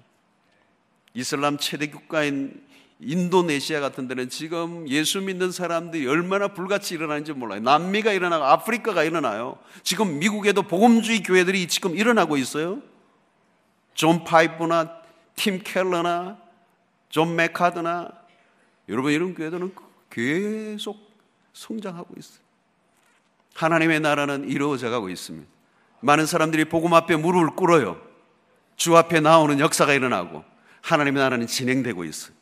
이슬람 1.14 1.58
최대 1.58 1.90
국가인 1.90 2.70
인도네시아 3.02 3.80
같은 3.80 4.08
데는 4.08 4.30
지금 4.30 4.88
예수 4.88 5.22
믿는 5.22 5.52
사람들이 5.52 6.08
얼마나 6.08 6.50
불같이 6.50 6.94
일어나는지 6.94 7.34
몰라요. 7.34 7.60
남미가 7.62 8.14
일어나고 8.14 8.46
아프리카가 8.46 9.04
일어나요. 9.04 9.58
지금 9.82 10.20
미국에도 10.20 10.62
복음주의 10.62 11.24
교회들이 11.24 11.68
지금 11.68 11.96
일어나고 11.98 12.38
있어요. 12.38 12.82
존 13.96 14.24
파이퍼나 14.24 15.02
팀 15.36 15.62
켈러나 15.64 16.38
존 17.10 17.36
맥아더나 17.36 18.12
여러분 18.88 19.12
이런 19.12 19.34
교회들은 19.34 19.74
계속 20.12 20.98
성장하고 21.54 22.14
있어요. 22.18 22.40
하나님의 23.56 24.00
나라는 24.00 24.48
이루어져 24.48 24.90
가고 24.92 25.10
있습니다. 25.10 25.50
많은 26.02 26.26
사람들이 26.26 26.66
복음 26.66 26.94
앞에 26.94 27.16
무릎을 27.16 27.56
꿇어요. 27.56 28.00
주 28.76 28.96
앞에 28.96 29.20
나오는 29.20 29.60
역사가 29.60 29.94
일어나고 29.94 30.44
하나님의 30.82 31.22
나라는 31.22 31.48
진행되고 31.48 32.04
있어요. 32.06 32.41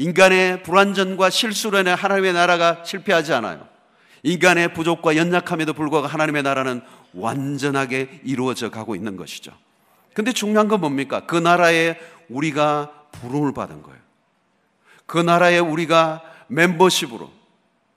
인간의 0.00 0.62
불완전과 0.62 1.28
실수로 1.28 1.78
인해 1.78 1.92
하나님의 1.92 2.32
나라가 2.32 2.82
실패하지 2.84 3.34
않아요. 3.34 3.68
인간의 4.22 4.72
부족과 4.72 5.14
연약함에도 5.14 5.74
불구하고 5.74 6.06
하나님의 6.06 6.42
나라는 6.42 6.80
완전하게 7.12 8.22
이루어져 8.24 8.70
가고 8.70 8.94
있는 8.94 9.18
것이죠. 9.18 9.52
근데 10.14 10.32
중요한 10.32 10.68
건 10.68 10.80
뭡니까? 10.80 11.26
그 11.26 11.36
나라에 11.36 11.98
우리가 12.30 12.90
부름을 13.12 13.52
받은 13.52 13.82
거예요. 13.82 13.98
그 15.04 15.18
나라에 15.18 15.58
우리가 15.58 16.22
멤버십으로 16.46 17.30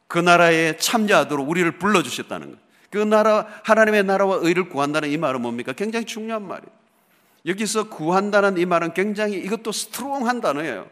그 0.08 0.20
나라에 0.20 0.76
참여하도록 0.76 1.50
우리를 1.50 1.80
불러주셨다는 1.80 2.48
거예요. 2.48 2.60
그 2.90 2.98
나라, 2.98 3.48
하나님의 3.64 4.04
나라와 4.04 4.40
의를 4.42 4.68
구한다는 4.68 5.10
이 5.10 5.16
말은 5.16 5.42
뭡니까? 5.42 5.72
굉장히 5.72 6.06
중요한 6.06 6.46
말이에요. 6.46 6.70
여기서 7.46 7.88
구한다는 7.88 8.58
이 8.58 8.66
말은 8.66 8.94
굉장히 8.94 9.38
이것도 9.38 9.72
스트롱한 9.72 10.42
단어예요. 10.42 10.88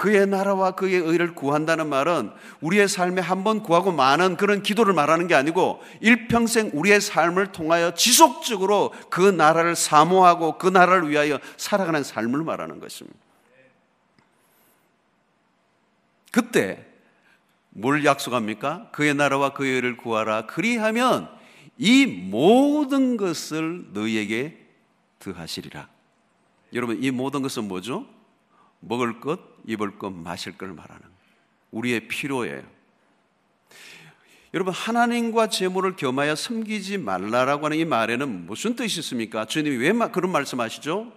그의 0.00 0.26
나라와 0.26 0.70
그의 0.70 0.94
의를 0.94 1.34
구한다는 1.34 1.90
말은 1.90 2.30
우리의 2.62 2.88
삶에 2.88 3.20
한 3.20 3.44
번 3.44 3.62
구하고 3.62 3.92
많은 3.92 4.38
그런 4.38 4.62
기도를 4.62 4.94
말하는 4.94 5.26
게 5.26 5.34
아니고 5.34 5.82
일평생 6.00 6.70
우리의 6.72 7.02
삶을 7.02 7.52
통하여 7.52 7.92
지속적으로 7.92 8.94
그 9.10 9.20
나라를 9.20 9.76
사모하고 9.76 10.56
그 10.56 10.68
나라를 10.68 11.10
위하여 11.10 11.38
살아가는 11.58 12.02
삶을 12.02 12.44
말하는 12.44 12.80
것입니다. 12.80 13.18
그때 16.32 16.86
뭘 17.68 18.02
약속합니까? 18.02 18.88
그의 18.92 19.12
나라와 19.12 19.52
그의 19.52 19.74
의를 19.74 19.98
구하라. 19.98 20.46
그리하면 20.46 21.28
이 21.76 22.06
모든 22.06 23.18
것을 23.18 23.88
너희에게 23.92 24.66
더하시리라. 25.18 25.88
여러분, 26.72 27.02
이 27.02 27.10
모든 27.10 27.42
것은 27.42 27.68
뭐죠? 27.68 28.06
먹을 28.80 29.20
것, 29.20 29.40
입을 29.66 29.98
것, 29.98 30.10
마실 30.10 30.56
것을 30.56 30.74
말하는 30.74 31.02
우리의 31.70 32.08
필요예요. 32.08 32.62
여러분 34.52 34.74
하나님과 34.74 35.48
재물을 35.48 35.94
겸하여 35.94 36.34
섬기지 36.34 36.98
말라라고 36.98 37.66
하는 37.66 37.76
이 37.76 37.84
말에는 37.84 38.46
무슨 38.46 38.74
뜻이 38.74 38.98
있습니까? 39.00 39.44
주님이 39.44 39.76
왜 39.76 39.92
그런 40.08 40.32
말씀하시죠? 40.32 41.12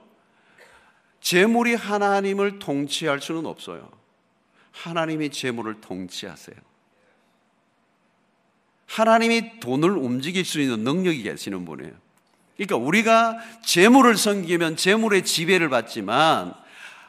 재물이 1.22 1.74
하나님을 1.74 2.60
통치할 2.60 3.22
수는 3.22 3.46
없어요. 3.46 3.90
하나님이 4.72 5.30
재물을 5.32 5.80
통치하세요. 5.82 6.56
하나님이 8.86 9.60
돈을 9.60 9.90
움직일 9.92 10.46
수 10.46 10.62
있는 10.62 10.84
능력이 10.84 11.24
계시는 11.24 11.66
분이에요. 11.66 11.94
그러니까 12.58 12.76
우리가 12.76 13.40
재물을 13.66 14.16
섬기면 14.16 14.76
재물의 14.76 15.26
지배를 15.26 15.70
받지만 15.70 16.54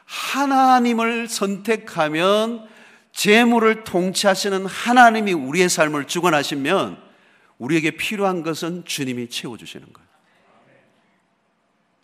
하나님을 0.05 1.29
선택하면 1.29 2.69
재물을 3.13 3.85
통치하시는 3.85 4.67
하나님이 4.67 5.33
우리의 5.33 5.69
삶을 5.69 6.07
주관하시면 6.07 6.99
우리에게 7.59 7.93
필요한 7.93 8.43
것은 8.43 8.85
주님이 8.85 9.29
채워주시는 9.29 9.87
거예요. 9.93 10.05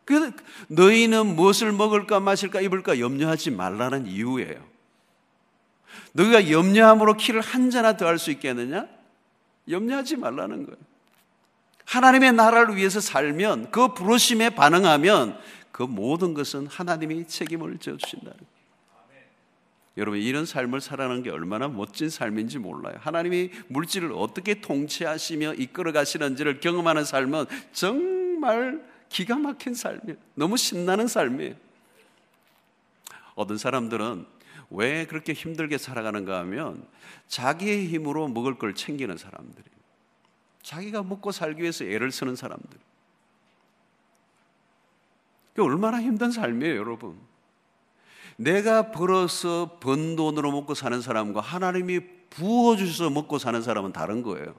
그 0.05 0.33
너희는 0.69 1.35
무엇을 1.37 1.73
먹을까 1.73 2.21
마실까 2.21 2.61
입을까 2.61 2.99
염려하지 2.99 3.51
말라는 3.51 4.07
이유예요. 4.07 4.71
너희가 6.13 6.51
염려함으로 6.51 7.15
키를 7.17 7.41
한 7.41 7.71
잔이나 7.71 7.97
더 7.97 8.07
할 8.07 8.19
수 8.19 8.31
있겠느냐? 8.31 8.87
염려하지 9.69 10.17
말라는 10.17 10.65
거예요. 10.65 10.79
하나님의 11.85 12.33
나라를 12.33 12.77
위해서 12.77 13.01
살면 13.01 13.71
그 13.73 13.95
부르심에 13.95 14.51
반응하면 14.51 15.39
그 15.73 15.83
모든 15.83 16.35
것은 16.35 16.67
하나님이 16.67 17.27
책임을 17.27 17.79
져 17.79 17.97
주신다는 17.97 18.37
거예요. 18.37 18.51
여러분 19.97 20.21
이런 20.21 20.47
삶을 20.47 20.81
살아가는 20.81 21.23
게 21.23 21.31
얼마나 21.31 21.69
멋진 21.69 22.09
삶인지 22.09 22.59
몰라요. 22.59 22.95
하나님이 23.01 23.51
물질을 23.69 24.13
어떻게 24.13 24.61
통치하시며 24.61 25.55
이끌어 25.55 25.93
가시는지를 25.93 26.61
경험하는 26.61 27.05
삶은 27.05 27.47
정말 27.73 28.83
기가 29.09 29.37
막힌 29.37 29.75
삶이에요. 29.75 30.17
너무 30.35 30.57
신나는 30.57 31.07
삶이에요. 31.07 31.55
어떤 33.35 33.59
사람들은 33.59 34.27
왜 34.71 35.07
그렇게 35.07 35.33
힘들게 35.33 35.79
살아가는가 35.79 36.39
하면 36.41 36.87
자기의 37.27 37.89
힘으로 37.89 38.29
먹을 38.29 38.57
걸 38.57 38.75
챙기는 38.75 39.17
사람들이에요. 39.17 39.81
자기가 40.63 41.03
먹고 41.03 41.33
살기 41.33 41.63
위해서 41.63 41.85
애를 41.85 42.13
쓰는 42.13 42.37
사람들. 42.37 42.79
그 45.55 45.63
얼마나 45.63 46.01
힘든 46.01 46.31
삶이에요, 46.31 46.77
여러분. 46.77 47.19
내가 48.37 48.91
벌어서 48.91 49.79
번 49.81 50.17
돈으로 50.17 50.51
먹고 50.51 50.75
사는 50.75 51.01
사람과 51.01 51.41
하나님이 51.41 52.01
부어주셔서 52.31 53.11
먹고 53.11 53.39
사는 53.39 53.61
사람은 53.61 53.93
다른 53.93 54.23
거예요. 54.23 54.55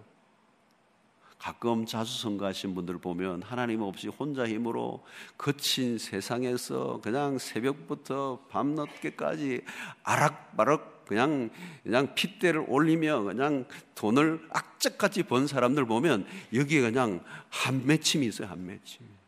가끔 1.39 1.87
자주 1.87 2.21
선거하신 2.21 2.75
분들 2.75 2.99
보면 2.99 3.41
하나님 3.41 3.81
없이 3.81 4.07
혼자 4.07 4.47
힘으로 4.47 5.03
거친 5.39 5.97
세상에서 5.97 6.99
그냥 7.01 7.39
새벽부터 7.39 8.41
밤늦게까지 8.49 9.61
아락바락 10.03 11.05
그냥 11.07 11.49
그냥 11.83 12.13
핏대를 12.13 12.65
올리며 12.67 13.23
그냥 13.23 13.65
돈을 13.95 14.47
악착같이 14.51 15.23
번 15.23 15.47
사람들 15.47 15.85
보면 15.85 16.27
여기에 16.53 16.81
그냥 16.81 17.23
한 17.49 17.87
맺힘이 17.87 18.27
있어요 18.27 18.47
한 18.47 18.63
맺힘. 18.63 19.20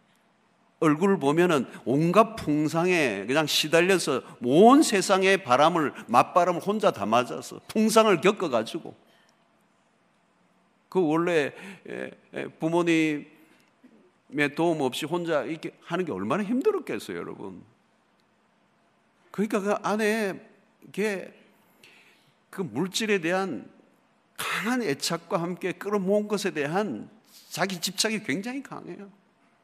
얼굴을 0.84 1.19
보면은 1.19 1.65
온갖 1.86 2.36
풍상에 2.36 3.26
그냥 3.26 3.48
시달려서 3.48 4.22
온 4.43 4.84
세상의 4.84 5.43
바람을 5.43 5.93
맞바람을 6.08 6.62
혼자 6.62 6.91
다 6.91 7.06
맞아서 7.06 7.62
풍상을 7.69 8.19
겪어 8.22 8.50
가지고 8.50 8.96
그 10.89 11.02
원래 11.02 11.54
부모님의 12.60 13.26
도움 14.56 14.82
없이 14.82 15.06
혼자 15.06 15.43
이렇게 15.43 15.72
하는 15.82 16.06
게 16.06 16.12
얼마나 16.12 16.43
힘들었겠어요, 16.43 17.17
여러분. 17.17 17.63
그러니까 19.32 19.60
그 19.60 19.74
안에 19.82 20.39
그 22.52 22.62
물질에 22.62 23.19
대한 23.19 23.67
강한 24.38 24.84
애착과 24.84 25.41
함께 25.41 25.72
끌어모은 25.72 26.28
것에 26.28 26.52
대한 26.52 27.10
자기 27.50 27.82
집착이 27.82 28.24
굉장히 28.24 28.62
강해요. 28.62 29.10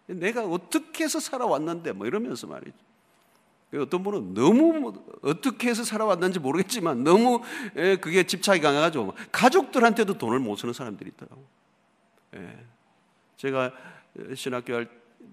내가 0.09 0.45
어떻게 0.45 1.03
해서 1.03 1.19
살아왔는데 1.19 1.91
뭐 1.91 2.07
이러면서 2.07 2.47
말이죠. 2.47 2.77
어떤 3.75 4.01
분은 4.01 4.33
너무 4.33 4.73
뭐 4.73 5.19
어떻게 5.21 5.69
해서 5.69 5.83
살아왔는지 5.83 6.39
모르겠지만 6.39 7.03
너무 7.03 7.41
그게 8.01 8.23
집착이 8.23 8.61
강해가지고 8.61 9.13
가족들한테도 9.31 10.17
돈을 10.17 10.39
못 10.39 10.55
쓰는 10.55 10.73
사람들이 10.73 11.11
있더라고. 11.11 11.45
예. 12.35 12.65
제가 13.37 13.71
신학교 14.35 14.83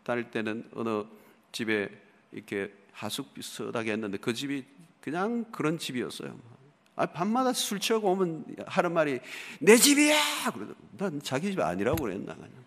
다닐 0.04 0.30
때는 0.30 0.68
어느 0.74 1.04
집에 1.50 1.88
이렇게 2.30 2.72
하숙 2.92 3.32
비슷하게 3.32 3.92
했는데 3.92 4.18
그 4.18 4.34
집이 4.34 4.64
그냥 5.00 5.44
그런 5.50 5.78
집이었어요. 5.78 6.38
아, 6.96 7.06
밤마다 7.06 7.52
술 7.52 7.80
취하고 7.80 8.10
오면 8.12 8.56
하는 8.66 8.92
말이 8.92 9.20
내 9.60 9.76
집이야! 9.76 10.50
그러더라고. 10.52 10.74
난 10.98 11.22
자기 11.22 11.50
집이 11.50 11.62
아니라고 11.62 12.04
그랬나. 12.04 12.34
그냥. 12.34 12.65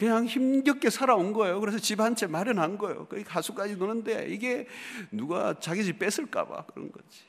그냥 0.00 0.24
힘겹게 0.24 0.88
살아온 0.88 1.34
거예요. 1.34 1.60
그래서 1.60 1.78
집 1.78 2.00
한 2.00 2.16
채 2.16 2.26
마련한 2.26 2.78
거예요. 2.78 3.06
그 3.06 3.22
가수까지 3.22 3.76
노는데 3.76 4.28
이게 4.30 4.66
누가 5.10 5.52
자기 5.60 5.84
집 5.84 5.98
뺏을까봐 5.98 6.64
그런 6.72 6.90
거지. 6.90 7.20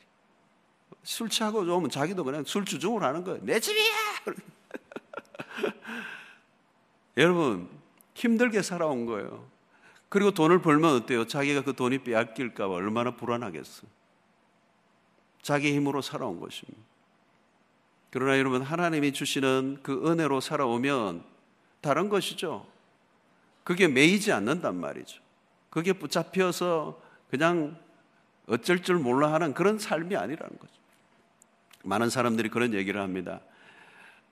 술 1.03 1.29
취하고 1.29 1.59
오면 1.59 1.89
자기도 1.89 2.23
그냥 2.23 2.45
술 2.45 2.63
주종을 2.63 3.03
하는 3.03 3.25
거예요. 3.25 3.41
내 3.43 3.59
집이야! 3.59 3.91
여러분, 7.17 7.67
힘들게 8.13 8.61
살아온 8.61 9.05
거예요. 9.05 9.49
그리고 10.07 10.31
돈을 10.31 10.61
벌면 10.61 10.95
어때요? 10.95 11.27
자기가 11.27 11.63
그 11.63 11.75
돈이 11.75 12.03
빼앗길까봐 12.03 12.73
얼마나 12.73 13.15
불안하겠어. 13.15 13.85
자기 15.41 15.73
힘으로 15.73 16.01
살아온 16.01 16.39
것입니다. 16.39 16.79
그러나 18.11 18.37
여러분, 18.37 18.61
하나님이 18.61 19.11
주시는 19.11 19.79
그 19.83 20.09
은혜로 20.09 20.39
살아오면 20.39 21.31
다른 21.81 22.09
것이죠. 22.09 22.65
그게 23.63 23.87
매이지 23.87 24.31
않는단 24.31 24.75
말이죠. 24.75 25.21
그게 25.69 25.93
붙잡혀서 25.93 27.01
그냥 27.29 27.77
어쩔 28.47 28.81
줄 28.83 28.97
몰라 28.97 29.33
하는 29.33 29.53
그런 29.53 29.79
삶이 29.79 30.15
아니라는 30.15 30.57
거죠. 30.57 30.73
많은 31.83 32.09
사람들이 32.09 32.49
그런 32.49 32.73
얘기를 32.73 33.01
합니다. 33.01 33.41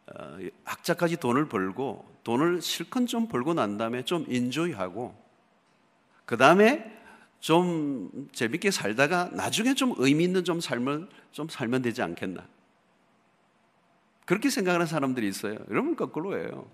어, 0.07 0.37
악자까지 0.65 1.17
돈을 1.17 1.47
벌고 1.47 2.05
돈을 2.23 2.61
실컷 2.61 3.05
좀 3.07 3.27
벌고 3.27 3.53
난 3.53 3.77
다음에 3.77 4.03
좀 4.03 4.25
인조이하고 4.27 5.15
그 6.25 6.37
다음에 6.37 6.97
좀 7.39 8.29
재밌게 8.33 8.71
살다가 8.71 9.29
나중에 9.31 9.73
좀 9.73 9.95
의미 9.97 10.25
있는 10.25 10.43
좀 10.43 10.59
삶을 10.59 11.07
좀 11.31 11.47
살면 11.47 11.81
되지 11.81 12.01
않겠나. 12.01 12.45
그렇게 14.25 14.49
생각하는 14.49 14.85
사람들이 14.85 15.27
있어요. 15.27 15.57
여러분 15.69 15.95
거꾸로예요. 15.95 16.69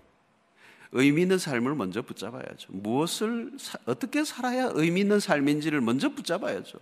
의미 0.92 1.22
있는 1.22 1.38
삶을 1.38 1.74
먼저 1.74 2.02
붙잡아야죠. 2.02 2.68
무엇을 2.72 3.52
어떻게 3.86 4.24
살아야 4.24 4.70
의미 4.74 5.00
있는 5.00 5.20
삶인지를 5.20 5.80
먼저 5.80 6.08
붙잡아야죠. 6.10 6.78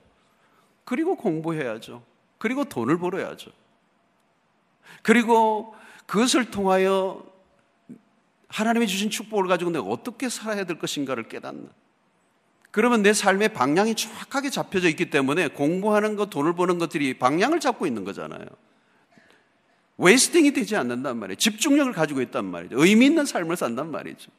그리고 0.85 1.17
공부해야죠. 1.17 2.05
그리고 2.39 2.65
돈을 2.65 2.99
벌어야죠. 2.99 3.51
그리고 5.03 5.75
그것을 6.07 6.51
통하여 6.51 7.25
하나님이 8.49 8.87
주신 8.87 9.11
축복을 9.11 9.49
가지고 9.49 9.71
내가 9.71 9.85
어떻게 9.87 10.29
살아야 10.29 10.65
될 10.65 10.79
것인가를 10.79 11.29
깨닫는. 11.29 11.69
그러면 12.71 13.03
내 13.03 13.13
삶의 13.13 13.51
방향이 13.51 13.95
정확하게 13.95 14.51
잡혀져 14.51 14.89
있기 14.89 15.11
때문에 15.11 15.49
공부하는 15.49 16.17
것, 16.17 16.29
돈을 16.31 16.55
버는 16.55 16.79
것들이 16.79 17.19
방향을 17.19 17.61
잡고 17.61 17.87
있는 17.87 18.05
거잖아요. 18.05 18.47
wasting이 19.99 20.53
되지 20.53 20.77
않는단 20.77 21.19
말이에요. 21.19 21.37
집중력을 21.37 21.93
가지고 21.93 22.21
있단 22.23 22.45
말이죠. 22.45 22.85
의미 22.85 23.07
있는 23.07 23.25
삶을 23.25 23.57
산단 23.57 23.91
말이죠. 23.91 24.31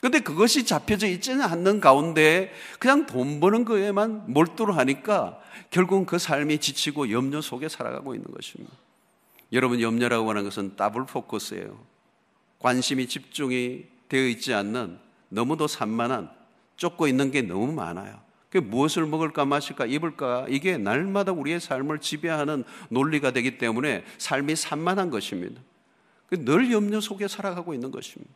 근데 0.00 0.18
그것이 0.18 0.64
잡혀져 0.66 1.06
있지는 1.06 1.42
않는 1.42 1.80
가운데 1.80 2.52
그냥 2.80 3.06
돈 3.06 3.38
버는 3.38 3.64
거에만 3.64 4.32
몰두를 4.32 4.76
하니까 4.76 5.38
결국은 5.70 6.06
그 6.06 6.18
삶이 6.18 6.58
지치고 6.58 7.12
염려 7.12 7.40
속에 7.40 7.68
살아가고 7.68 8.16
있는 8.16 8.26
것입니다. 8.32 8.72
여러분 9.52 9.80
염려라고 9.80 10.28
하는 10.28 10.42
것은 10.42 10.74
double 10.74 11.06
focus예요. 11.06 11.78
관심이 12.58 13.06
집중이 13.06 13.84
되어 14.08 14.26
있지 14.26 14.54
않는 14.54 14.98
너무도 15.28 15.68
산만한 15.68 16.30
쫓고 16.76 17.06
있는 17.06 17.30
게 17.30 17.42
너무 17.42 17.72
많아요. 17.72 18.18
그 18.52 18.58
무엇을 18.58 19.06
먹을까 19.06 19.46
마실까 19.46 19.86
입을까 19.86 20.44
이게 20.46 20.76
날마다 20.76 21.32
우리의 21.32 21.58
삶을 21.58 22.00
지배하는 22.00 22.64
논리가 22.90 23.30
되기 23.30 23.56
때문에 23.56 24.04
삶이 24.18 24.56
산만한 24.56 25.08
것입니다. 25.08 25.58
그늘 26.28 26.70
염려 26.70 27.00
속에 27.00 27.28
살아가고 27.28 27.72
있는 27.72 27.90
것입니다. 27.90 28.30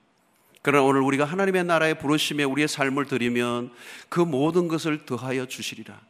그러나 0.62 0.84
오늘 0.84 1.02
우리가 1.02 1.26
하나님의 1.26 1.64
나라에 1.64 1.94
부르심에 1.94 2.44
우리의 2.44 2.66
삶을 2.66 3.04
드리면 3.04 3.70
그 4.08 4.20
모든 4.20 4.68
것을 4.68 5.04
더하여 5.04 5.44
주시리라. 5.44 6.00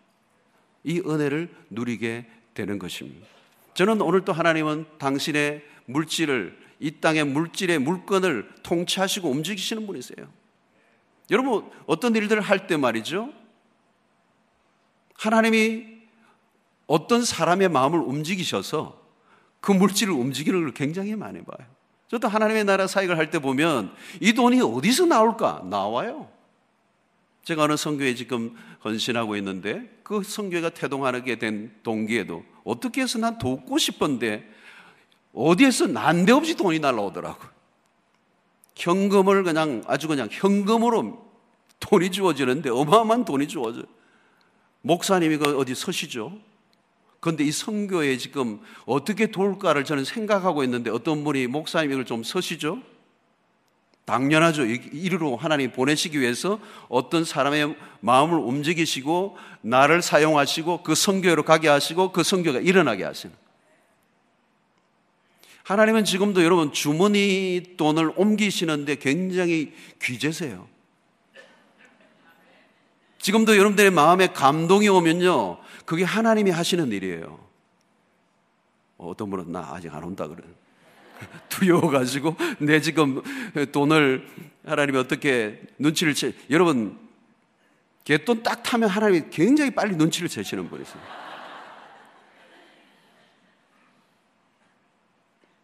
이 0.84 1.00
은혜를 1.04 1.48
누리게 1.70 2.26
되는 2.54 2.78
것입니다. 2.78 3.26
저는 3.74 4.00
오늘 4.02 4.24
또 4.24 4.32
하나님은 4.32 4.86
당신의 4.98 5.64
물질을 5.86 6.56
이 6.78 6.92
땅의 6.92 7.24
물질의 7.24 7.80
물건을 7.80 8.48
통치하시고 8.62 9.28
움직이시는 9.28 9.84
분이세요. 9.84 10.28
여러분 11.32 11.68
어떤 11.86 12.14
일들을 12.14 12.40
할 12.40 12.68
때 12.68 12.76
말이죠. 12.76 13.32
하나님이 15.18 15.84
어떤 16.86 17.24
사람의 17.24 17.68
마음을 17.68 17.98
움직이셔서 17.98 19.00
그 19.60 19.72
물질을 19.72 20.12
움직이는 20.12 20.62
걸 20.62 20.74
굉장히 20.74 21.16
많이 21.16 21.42
봐요. 21.42 21.66
저도 22.08 22.28
하나님의 22.28 22.64
나라 22.64 22.86
사역을 22.86 23.18
할 23.18 23.30
때 23.30 23.40
보면 23.40 23.92
이 24.20 24.32
돈이 24.32 24.60
어디서 24.60 25.06
나올까? 25.06 25.64
나와요. 25.68 26.30
제가 27.42 27.64
어느 27.64 27.76
성교에 27.76 28.14
지금 28.14 28.54
헌신하고 28.84 29.36
있는데 29.36 30.00
그 30.02 30.22
성교회가 30.22 30.70
태동하게 30.70 31.38
된 31.38 31.74
동기에도 31.82 32.44
어떻게 32.64 33.02
해서 33.02 33.18
난 33.18 33.38
돕고 33.38 33.78
싶은데 33.78 34.48
어디에서 35.32 35.88
난데없이 35.88 36.56
돈이 36.56 36.78
날라오더라고요. 36.78 37.50
현금을 38.76 39.42
그냥 39.42 39.82
아주 39.86 40.06
그냥 40.06 40.28
현금으로 40.30 41.26
돈이 41.80 42.10
주어지는데 42.10 42.70
어마어마한 42.70 43.24
돈이 43.24 43.48
주어져요. 43.48 43.84
목사님이 44.86 45.38
그 45.38 45.58
어디 45.58 45.74
서시죠? 45.74 46.32
그런데 47.18 47.42
이 47.42 47.50
성교에 47.50 48.18
지금 48.18 48.60
어떻게 48.84 49.32
도울까를 49.32 49.84
저는 49.84 50.04
생각하고 50.04 50.62
있는데 50.62 50.90
어떤 50.90 51.24
분이 51.24 51.48
목사님이 51.48 51.94
이걸 51.94 52.06
좀 52.06 52.22
서시죠? 52.22 52.80
당연하죠. 54.04 54.64
이리로 54.64 55.36
하나님 55.36 55.72
보내시기 55.72 56.20
위해서 56.20 56.60
어떤 56.88 57.24
사람의 57.24 57.74
마음을 57.98 58.38
움직이시고 58.38 59.36
나를 59.62 60.02
사용하시고 60.02 60.84
그 60.84 60.94
성교회로 60.94 61.42
가게 61.42 61.66
하시고 61.66 62.12
그 62.12 62.22
성교가 62.22 62.60
일어나게 62.60 63.02
하시는. 63.02 63.34
하나님은 65.64 66.04
지금도 66.04 66.44
여러분 66.44 66.72
주머니 66.72 67.74
돈을 67.76 68.12
옮기시는데 68.14 68.94
굉장히 68.96 69.72
귀재세요. 70.00 70.75
지금도 73.26 73.56
여러분들의 73.56 73.90
마음에 73.90 74.28
감동이 74.28 74.88
오면요. 74.88 75.58
그게 75.84 76.04
하나님이 76.04 76.52
하시는 76.52 76.92
일이에요. 76.92 77.44
어떤 78.98 79.30
분은 79.30 79.50
나 79.50 79.74
아직 79.74 79.92
안 79.92 80.04
온다 80.04 80.28
그래. 80.28 80.44
두려워가지고 81.50 82.36
내 82.60 82.80
지금 82.80 83.20
돈을 83.72 84.28
하나님이 84.64 84.98
어떻게 84.98 85.60
눈치를 85.76 86.14
채 86.14 86.34
여러분 86.50 86.96
개돈 88.04 88.44
딱 88.44 88.62
타면 88.62 88.88
하나님이 88.88 89.30
굉장히 89.30 89.72
빨리 89.72 89.96
눈치를 89.96 90.28
채시는 90.28 90.70
분이세요. 90.70 91.02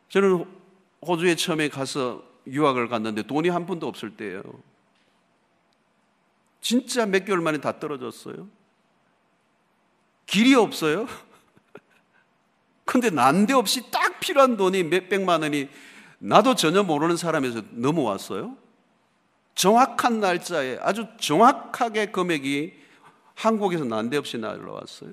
저는 0.09 0.46
호주에 1.07 1.37
처음에 1.37 1.68
가서 1.68 2.25
유학을 2.48 2.88
갔는데 2.88 3.22
돈이 3.22 3.51
한 3.51 3.66
푼도 3.66 3.87
없을 3.87 4.16
때예요. 4.16 4.42
진짜 6.62 7.05
몇 7.05 7.27
개월 7.27 7.40
만에 7.40 7.59
다 7.59 7.79
떨어졌어요. 7.79 8.48
길이 10.25 10.55
없어요. 10.55 11.07
근데 12.87 13.11
난데없이 13.11 13.90
딱 13.90 14.20
필요한 14.20 14.57
돈이 14.57 14.85
몇 14.85 15.09
백만 15.11 15.42
원이 15.42 15.68
나도 16.18 16.55
전혀 16.55 16.85
모르는 16.85 17.16
사람에서 17.16 17.62
넘어왔어요. 17.72 18.57
정확한 19.57 20.20
날짜에 20.20 20.79
아주 20.81 21.07
정확하게 21.18 22.07
금액이 22.07 22.81
한국에서 23.35 23.85
난데없이 23.85 24.38
날라왔어요. 24.38 25.11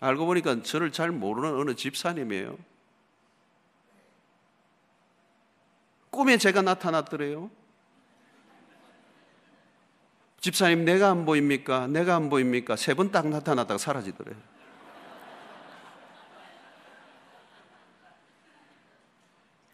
알고 0.00 0.26
보니까 0.26 0.62
저를 0.62 0.92
잘 0.92 1.10
모르는 1.10 1.58
어느 1.58 1.74
집사님이에요. 1.74 2.56
꿈에 6.10 6.36
제가 6.36 6.62
나타났더래요. 6.62 7.50
집사님, 10.48 10.86
내가 10.86 11.10
안 11.10 11.26
보입니까? 11.26 11.88
내가 11.88 12.16
안 12.16 12.30
보입니까? 12.30 12.76
세 12.76 12.94
번 12.94 13.10
딱 13.12 13.28
나타났다가 13.28 13.76
사라지더래요. 13.76 14.34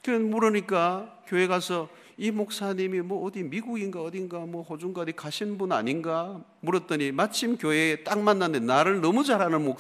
그래 0.03 0.19
물으니까 0.19 1.23
교회 1.29 1.47
가서 1.47 1.89
이 2.17 2.33
목사님이 2.33 3.03
뭐 3.03 3.25
어디 3.25 3.45
미국인가 3.45 4.03
어딘가 4.03 4.41
뭐 4.41 4.63
호주인가 4.63 5.03
어디 5.03 5.13
가신 5.13 5.59
분 5.59 5.71
아닌가 5.71 6.43
물었더니 6.61 7.13
마침 7.13 7.57
교회에 7.57 8.03
딱 8.03 8.19
만났는데 8.21 8.67
나를 8.67 9.01
너무 9.01 9.23
잘하는 9.23 9.65
목, 9.65 9.79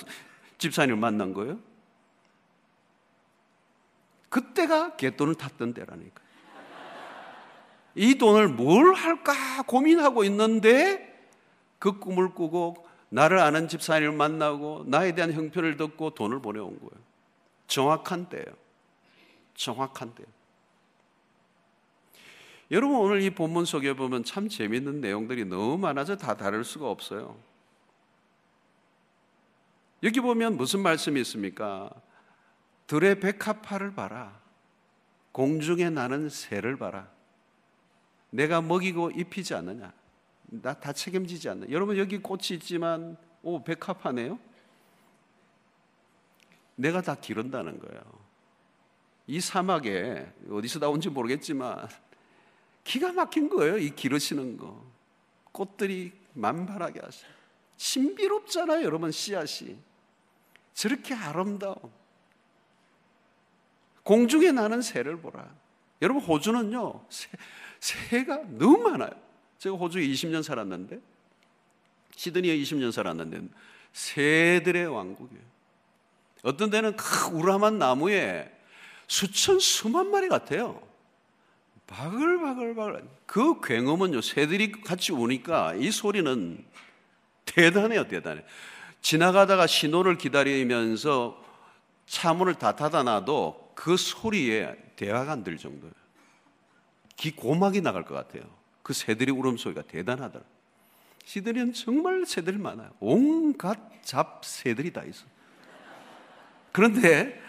집사님을 0.59 0.97
만난 0.97 1.35
거예요. 1.35 1.59
그때가 4.29 4.95
개돈을 4.95 5.35
탔던 5.35 5.75
때라니까. 5.75 6.24
이 7.95 8.17
돈을 8.17 8.49
뭘 8.49 8.95
할까 8.95 9.63
고민하고 9.63 10.25
있는데 10.25 11.13
그 11.79 11.99
꿈을 11.99 12.35
꾸고 12.35 12.87
나를 13.09 13.39
아는 13.39 13.69
집사님을 13.69 14.17
만나고 14.17 14.85
나에 14.87 15.15
대한 15.15 15.33
형편을 15.33 15.77
듣고 15.77 16.11
돈을 16.11 16.41
보내온 16.41 16.79
거예요. 16.79 17.05
정확한 17.69 18.29
때예요. 18.29 18.47
정확한 19.55 20.15
때. 20.15 20.25
여러분 22.71 22.97
오늘 22.97 23.23
이 23.23 23.31
본문 23.31 23.67
속에 23.67 23.95
보면 23.95 24.25
참 24.25 24.49
재밌는 24.49 25.01
내용들이 25.01 25.45
너무 25.45 25.79
많아서 25.79 26.17
다 26.17 26.37
다룰 26.37 26.65
수가 26.65 26.91
없어요. 26.91 27.37
여기 30.03 30.21
보면 30.21 30.57
무슨 30.57 30.81
말씀이 30.81 31.21
있습니까? 31.21 31.91
들의 32.87 33.21
백합화를 33.21 33.95
봐라. 33.95 34.39
공중에 35.33 35.89
나는 35.91 36.29
새를 36.29 36.77
봐라. 36.77 37.14
내가 38.35 38.61
먹이고 38.61 39.13
입히지 39.13 39.55
않느냐? 39.55 39.93
나 40.47 40.75
다 40.75 40.93
책임지지 40.93 41.49
않나? 41.49 41.67
여러분 41.71 41.97
여기 41.97 42.19
꽃이 42.19 42.49
있지만 42.53 43.17
오 43.43 43.63
백합하네요. 43.63 44.39
내가 46.75 47.01
다 47.01 47.15
기른다는 47.15 47.79
거예요. 47.79 48.03
이 49.29 49.41
사막에 49.41 50.33
어디서 50.51 50.81
나온지 50.81 51.09
모르겠지만 51.09 51.89
기가 52.83 53.13
막힌 53.13 53.49
거예요. 53.49 53.79
이 53.79 53.95
기르시는 53.95 54.57
거. 54.59 54.85
꽃들이 55.53 56.13
만발하게 56.33 57.01
하세요. 57.01 57.31
신비롭잖아요, 57.77 58.83
여러분 58.85 59.13
씨앗이. 59.13 59.79
저렇게 60.75 61.15
아름다움. 61.15 61.77
공중에 64.03 64.51
나는 64.51 64.83
새를 64.83 65.21
보라. 65.21 65.55
여러분 66.03 66.23
호주는요. 66.23 67.07
새, 67.09 67.29
새가 67.85 68.45
너무 68.59 68.79
많아요. 68.79 69.11
제가 69.59 69.77
호주에 69.77 70.07
20년 70.07 70.43
살았는데 70.43 70.99
시드니에 72.17 72.57
20년 72.57 72.91
살았는데 72.91 73.43
새들의 73.93 74.87
왕국이에요. 74.87 75.43
어떤 76.45 76.71
데는 76.71 76.97
큰 76.97 77.35
우람한 77.35 77.79
나무에 77.79 78.51
수천 79.07 79.61
수만 79.61 80.11
마리 80.11 80.29
같아요. 80.29 80.83
바글바글바글. 81.87 83.05
그 83.27 83.61
굉음은요, 83.61 84.23
새들이 84.23 84.73
같이 84.73 85.13
오니까 85.13 85.75
이 85.75 85.91
소리는 85.91 86.65
대단해요, 87.45 88.09
대단해. 88.09 88.43
지나가다가 89.03 89.67
신호를 89.67 90.17
기다리면서 90.17 91.39
차문을 92.07 92.55
다 92.55 92.75
닫아놔도 92.75 93.73
그 93.75 93.99
소리에 93.99 94.75
대화가 94.97 95.33
안들 95.33 95.59
정도예요. 95.59 96.04
귀 97.17 97.31
고막이 97.31 97.81
나갈 97.81 98.05
것 98.05 98.15
같아요. 98.15 98.43
그 98.83 98.93
새들이 98.93 99.33
울음소리가 99.33 99.83
대단하더라. 99.83 100.45
시드니는 101.25 101.73
정말 101.73 102.27
새들 102.27 102.59
많아요. 102.59 102.91
온갖 103.01 103.79
잡새들이 104.03 104.93
다 104.93 105.03
있어. 105.05 105.25
그런데 106.73 107.41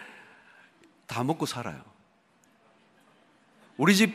다 1.06 1.22
먹고 1.24 1.46
살아요. 1.46 1.82
우리 3.76 3.94
집 3.94 4.14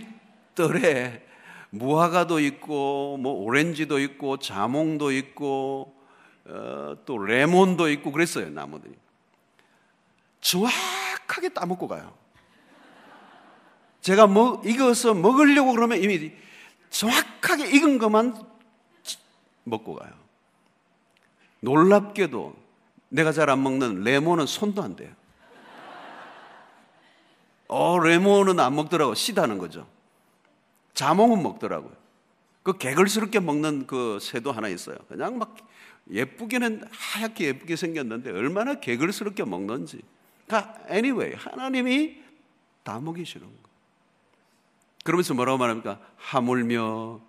뜰에 0.56 1.26
무화과도 1.70 2.40
있고, 2.40 3.18
뭐 3.18 3.34
오렌지도 3.34 4.00
있고, 4.00 4.38
자몽도 4.38 5.12
있고, 5.12 5.96
어, 6.46 6.96
또 7.06 7.18
레몬도 7.18 7.90
있고 7.90 8.12
그랬어요 8.12 8.50
나무들이. 8.50 8.94
정확하게 10.42 11.50
따먹고 11.50 11.88
가요. 11.88 12.21
제가 14.02 14.28
뭐 14.28 14.62
익어서 14.66 15.14
먹으려고 15.14 15.74
그러면 15.74 16.02
이미 16.02 16.32
정확하게 16.90 17.70
익은 17.72 17.98
것만 18.00 18.36
먹고 19.64 19.96
가요. 19.96 20.12
놀랍게도 21.62 22.56
내가 23.10 23.32
잘 23.32 23.50
안 23.50 23.62
먹는 23.62 24.04
레몬은 24.04 24.46
손도 24.46 24.82
안 24.82 24.96
돼요. 24.96 25.12
어, 27.68 28.00
레몬은 28.00 28.60
안 28.60 28.76
먹더라고. 28.76 29.14
시다는 29.14 29.58
거죠. 29.58 29.88
자몽은 30.94 31.42
먹더라고요. 31.42 31.94
그 32.64 32.78
개걸스럽게 32.78 33.40
먹는 33.40 33.88
그 33.88 34.20
새도 34.22 34.52
하나 34.52 34.68
있어요. 34.68 34.98
그냥 35.08 35.38
막 35.38 35.56
예쁘게는 36.10 36.84
하얗게 36.92 37.46
예쁘게 37.46 37.76
생겼는데 37.76 38.32
얼마나 38.32 38.76
개걸스럽게 38.76 39.46
먹는지. 39.46 40.02
그러니까 40.48 40.76
anyway 40.90 41.36
하나님이 41.38 42.22
다 42.84 43.00
먹이시는 43.00 43.46
거. 43.46 43.71
그러면서 45.04 45.34
뭐라고 45.34 45.58
말합니까? 45.58 46.00
하물며 46.18 47.22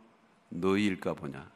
너희일까 0.50 1.14
보냐. 1.14 1.50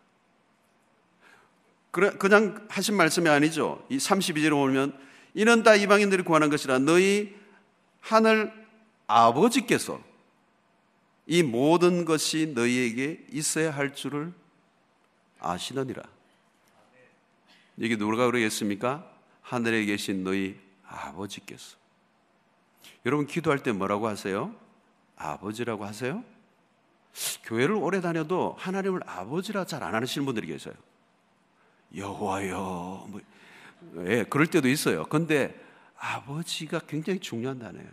그냥 1.91 2.67
하신 2.69 2.97
말씀이 2.97 3.29
아니죠. 3.29 3.85
이 3.89 3.97
32절에 3.97 4.51
보면 4.51 4.99
이는 5.35 5.63
다 5.63 5.75
이방인들이 5.75 6.25
구하는 6.25 6.51
것이라 6.51 6.79
너희 6.81 7.35
하늘 8.01 8.53
아버지께서 9.07 10.01
이 11.27 11.43
모든 11.43 12.05
것이 12.05 12.53
너희에게 12.55 13.27
있어야 13.33 13.71
할 13.71 13.95
줄을 13.95 14.33
아시느니라. 15.41 16.03
여기 17.83 17.97
누가 17.97 18.27
그러겠습니까? 18.27 19.11
하늘에 19.43 19.85
계신 19.85 20.25
너희 20.25 20.59
아버지께서. 20.87 21.77
여러분 23.05 23.27
기도할 23.27 23.63
때 23.63 23.73
뭐라고 23.73 24.09
하세요? 24.09 24.55
아버지라고 25.17 25.85
하세요? 25.85 26.23
교회를 27.45 27.75
오래 27.75 28.01
다녀도 28.01 28.55
하나님을 28.59 29.01
아버지라 29.07 29.65
잘 29.65 29.83
안 29.83 29.95
하시는 29.95 30.25
분들이 30.27 30.47
계세요. 30.49 30.75
여호와여, 31.97 33.07
뭐, 33.09 33.21
예, 34.07 34.25
그럴 34.25 34.47
때도 34.47 34.69
있어요. 34.69 35.05
근데 35.05 35.59
아버지가 35.99 36.81
굉장히 36.81 37.21
중요한 37.21 37.59
단어예요. 37.59 37.89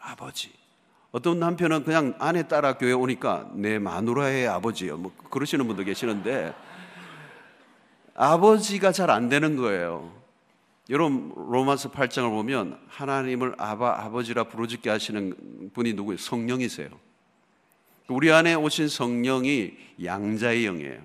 아버지. 0.00 0.52
어떤 1.12 1.38
남편은 1.38 1.84
그냥 1.84 2.14
아내 2.18 2.46
따라 2.46 2.76
교회 2.76 2.92
오니까 2.92 3.48
내 3.54 3.78
마누라의 3.78 4.48
아버지요. 4.48 4.98
뭐 4.98 5.14
그러시는 5.30 5.66
분도 5.66 5.82
계시는데 5.82 6.54
아버지가 8.14 8.92
잘 8.92 9.10
안 9.10 9.28
되는 9.28 9.56
거예요. 9.56 10.12
여러분 10.88 11.32
로마서 11.34 11.90
8장을 11.90 12.30
보면 12.30 12.78
하나님을 12.88 13.56
아바 13.58 14.04
아버지라 14.04 14.44
부르짖게 14.44 14.88
하시는 14.88 15.70
분이 15.72 15.94
누구예요? 15.94 16.18
성령이세요. 16.18 16.88
우리 18.08 18.30
안에 18.30 18.54
오신 18.54 18.88
성령이 18.88 19.76
양자의 20.04 20.64
영이에요. 20.64 21.02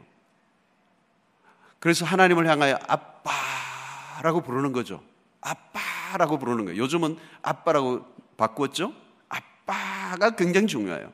그래서 1.79 2.05
하나님을 2.05 2.47
향하여 2.47 2.77
아빠라고 2.87 4.41
부르는 4.41 4.71
거죠. 4.71 5.01
아빠라고 5.41 6.37
부르는 6.37 6.65
거예요. 6.65 6.79
요즘은 6.79 7.17
아빠라고 7.41 8.05
바꾸었죠? 8.37 8.93
아빠가 9.29 10.35
굉장히 10.35 10.67
중요해요. 10.67 11.11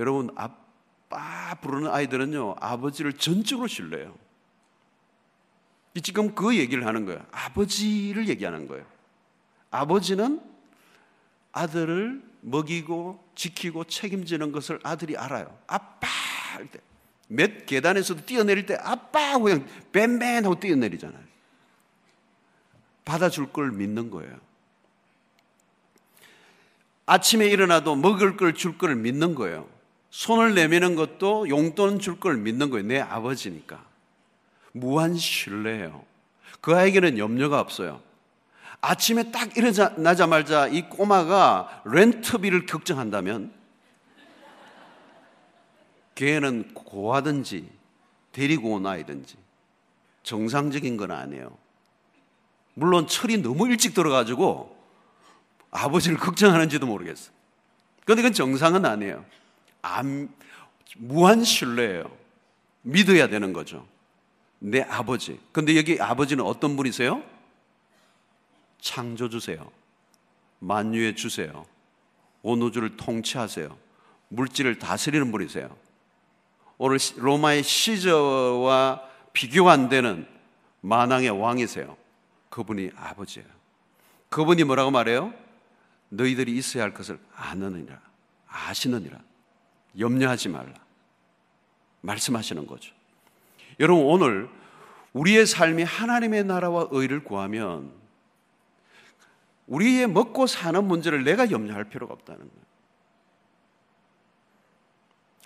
여러분, 0.00 0.30
아빠 0.34 1.54
부르는 1.60 1.90
아이들은요, 1.90 2.56
아버지를 2.58 3.12
전적으로 3.12 3.68
신뢰해요. 3.68 4.14
지금 6.02 6.34
그 6.34 6.56
얘기를 6.56 6.86
하는 6.86 7.04
거예요. 7.04 7.24
아버지를 7.32 8.28
얘기하는 8.28 8.68
거예요. 8.68 8.84
아버지는 9.70 10.40
아들을 11.52 12.22
먹이고 12.40 13.22
지키고 13.34 13.84
책임지는 13.84 14.52
것을 14.52 14.78
아들이 14.82 15.16
알아요. 15.16 15.56
아빠 15.66 16.06
할 16.54 16.66
때. 16.70 16.78
몇 17.26 17.66
계단에서도 17.66 18.24
뛰어내릴 18.24 18.64
때 18.66 18.76
아빠 18.80 19.32
하고 19.32 19.44
그냥 19.44 19.66
뱀뱀 19.92 20.44
하고 20.44 20.58
뛰어내리잖아요. 20.58 21.22
받아줄 23.04 23.52
걸 23.52 23.70
믿는 23.72 24.10
거예요. 24.10 24.38
아침에 27.06 27.46
일어나도 27.46 27.96
먹을 27.96 28.36
걸 28.36 28.52
줄 28.54 28.78
걸 28.78 28.94
믿는 28.96 29.34
거예요. 29.34 29.68
손을 30.10 30.54
내미는 30.54 30.94
것도 30.94 31.48
용돈 31.48 31.98
줄 31.98 32.18
걸 32.20 32.36
믿는 32.36 32.70
거예요. 32.70 32.86
내 32.86 32.98
아버지니까. 33.00 33.84
무한 34.72 35.16
신뢰예요. 35.16 36.04
그 36.60 36.74
아이에게는 36.74 37.18
염려가 37.18 37.60
없어요. 37.60 38.00
아침에 38.80 39.30
딱 39.32 39.56
일어나자마자 39.56 40.68
이 40.68 40.88
꼬마가 40.88 41.82
렌트비를 41.84 42.66
걱정한다면 42.66 43.52
걔는 46.14 46.74
고하든지 46.74 47.68
데리고 48.32 48.74
온 48.74 48.86
아이든지 48.86 49.36
정상적인 50.22 50.96
건 50.96 51.10
아니에요. 51.10 51.56
물론 52.74 53.06
철이 53.06 53.38
너무 53.38 53.68
일찍 53.68 53.94
들어가지고 53.94 54.76
아버지를 55.70 56.16
걱정하는지도 56.18 56.86
모르겠어. 56.86 57.32
그런데 58.04 58.22
그건 58.22 58.32
정상은 58.32 58.84
아니에요. 58.84 59.24
안, 59.82 60.28
무한 60.96 61.44
신뢰예요. 61.44 62.10
믿어야 62.82 63.28
되는 63.28 63.52
거죠. 63.52 63.86
내 64.58 64.82
아버지. 64.82 65.40
근데 65.52 65.76
여기 65.76 66.00
아버지는 66.00 66.44
어떤 66.44 66.76
분이세요? 66.76 67.22
창조주세요. 68.80 69.70
만유의 70.60 71.16
주세요. 71.16 71.66
온 72.42 72.62
우주를 72.62 72.96
통치하세요. 72.96 73.76
물질을 74.28 74.78
다스리는 74.78 75.30
분이세요. 75.30 75.74
오늘 76.76 76.98
로마의 77.16 77.62
시저와 77.62 79.02
비교가 79.32 79.72
안 79.72 79.88
되는 79.88 80.26
만왕의 80.80 81.30
왕이세요. 81.30 81.96
그분이 82.50 82.90
아버지예요. 82.96 83.48
그분이 84.28 84.64
뭐라고 84.64 84.90
말해요? 84.90 85.32
너희들이 86.10 86.56
있어야 86.56 86.84
할 86.84 86.94
것을 86.94 87.18
아느니라. 87.34 88.00
아시느니라. 88.46 89.18
염려하지 89.98 90.48
말라. 90.48 90.74
말씀하시는 92.00 92.66
거죠. 92.66 92.94
여러분, 93.80 94.04
오늘 94.04 94.48
우리의 95.12 95.46
삶이 95.46 95.82
하나님의 95.84 96.44
나라와 96.44 96.88
의를 96.90 97.22
구하면 97.22 97.92
우리의 99.66 100.06
먹고 100.08 100.46
사는 100.46 100.82
문제를 100.84 101.24
내가 101.24 101.50
염려할 101.50 101.84
필요가 101.84 102.14
없다는 102.14 102.40
거예요. 102.40 102.68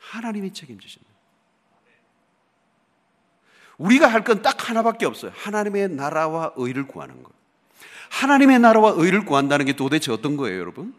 하나님이 0.01 0.53
책임지십니다. 0.53 1.13
우리가 3.79 4.07
할 4.07 4.23
건 4.23 4.43
딱 4.43 4.69
하나밖에 4.69 5.07
없어요. 5.07 5.33
하나님의 5.35 5.89
나라와 5.89 6.53
의를 6.57 6.87
구하는 6.87 7.23
것. 7.23 7.33
하나님의 8.11 8.61
나라와 8.61 8.93
의를 8.97 9.25
구한다는 9.25 9.67
게 9.67 9.73
도대체 9.75 10.13
어떤 10.13 10.37
거예요, 10.37 10.61
여러분? 10.61 10.95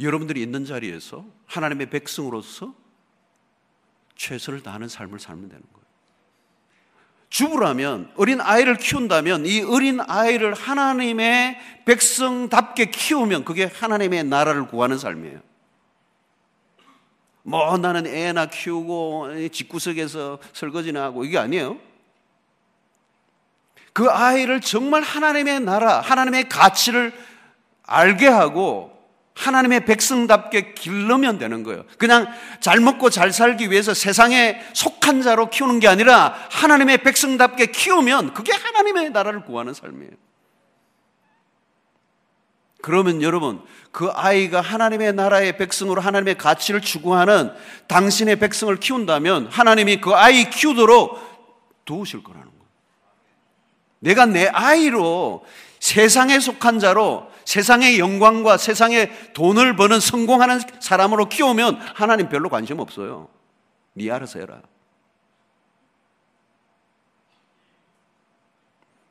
여러분들이 0.00 0.42
있는 0.42 0.64
자리에서 0.64 1.24
하나님의 1.46 1.90
백성으로서 1.90 2.74
최선을 4.16 4.62
다하는 4.62 4.88
삶을 4.88 5.18
살면 5.18 5.48
되는 5.48 5.62
거예요. 5.72 5.86
주부라면 7.28 8.12
어린 8.16 8.40
아이를 8.40 8.76
키운다면 8.76 9.46
이 9.46 9.62
어린 9.62 10.00
아이를 10.00 10.54
하나님의 10.54 11.58
백성답게 11.84 12.86
키우면 12.86 13.44
그게 13.44 13.64
하나님의 13.64 14.24
나라를 14.24 14.68
구하는 14.68 14.96
삶이에요. 14.96 15.40
뭐 17.42 17.76
나는 17.78 18.06
애나 18.06 18.46
키우고 18.46 19.48
집구석에서 19.50 20.38
설거지나 20.52 21.02
하고 21.02 21.24
이게 21.24 21.38
아니에요. 21.38 21.78
그 23.92 24.10
아이를 24.10 24.60
정말 24.60 25.02
하나님의 25.02 25.60
나라, 25.60 26.00
하나님의 26.00 26.48
가치를 26.48 27.12
알게 27.84 28.26
하고 28.26 28.95
하나님의 29.36 29.84
백성답게 29.84 30.72
길러면 30.72 31.38
되는 31.38 31.62
거예요. 31.62 31.84
그냥 31.98 32.26
잘 32.60 32.80
먹고 32.80 33.10
잘 33.10 33.32
살기 33.32 33.70
위해서 33.70 33.92
세상에 33.92 34.60
속한 34.72 35.22
자로 35.22 35.50
키우는 35.50 35.78
게 35.78 35.88
아니라 35.88 36.34
하나님의 36.50 36.98
백성답게 36.98 37.66
키우면 37.66 38.32
그게 38.32 38.52
하나님의 38.52 39.10
나라를 39.10 39.44
구하는 39.44 39.74
삶이에요. 39.74 40.12
그러면 42.80 43.20
여러분, 43.20 43.62
그 43.90 44.08
아이가 44.14 44.60
하나님의 44.60 45.12
나라의 45.12 45.58
백성으로 45.58 46.00
하나님의 46.00 46.38
가치를 46.38 46.80
추구하는 46.80 47.52
당신의 47.88 48.36
백성을 48.36 48.74
키운다면 48.76 49.48
하나님이 49.48 50.00
그 50.00 50.14
아이 50.14 50.48
키우도록 50.48 51.84
도우실 51.84 52.22
거라는 52.22 52.46
거예요. 52.46 52.64
내가 53.98 54.26
내 54.26 54.46
아이로 54.46 55.44
세상에 55.80 56.40
속한 56.40 56.78
자로 56.78 57.28
세상의 57.46 58.00
영광과 58.00 58.58
세상의 58.58 59.32
돈을 59.32 59.76
버는 59.76 60.00
성공하는 60.00 60.58
사람으로 60.80 61.28
키우면 61.28 61.76
하나님 61.76 62.28
별로 62.28 62.48
관심 62.48 62.80
없어요. 62.80 63.28
네 63.94 64.10
알아서 64.10 64.40
해라. 64.40 64.60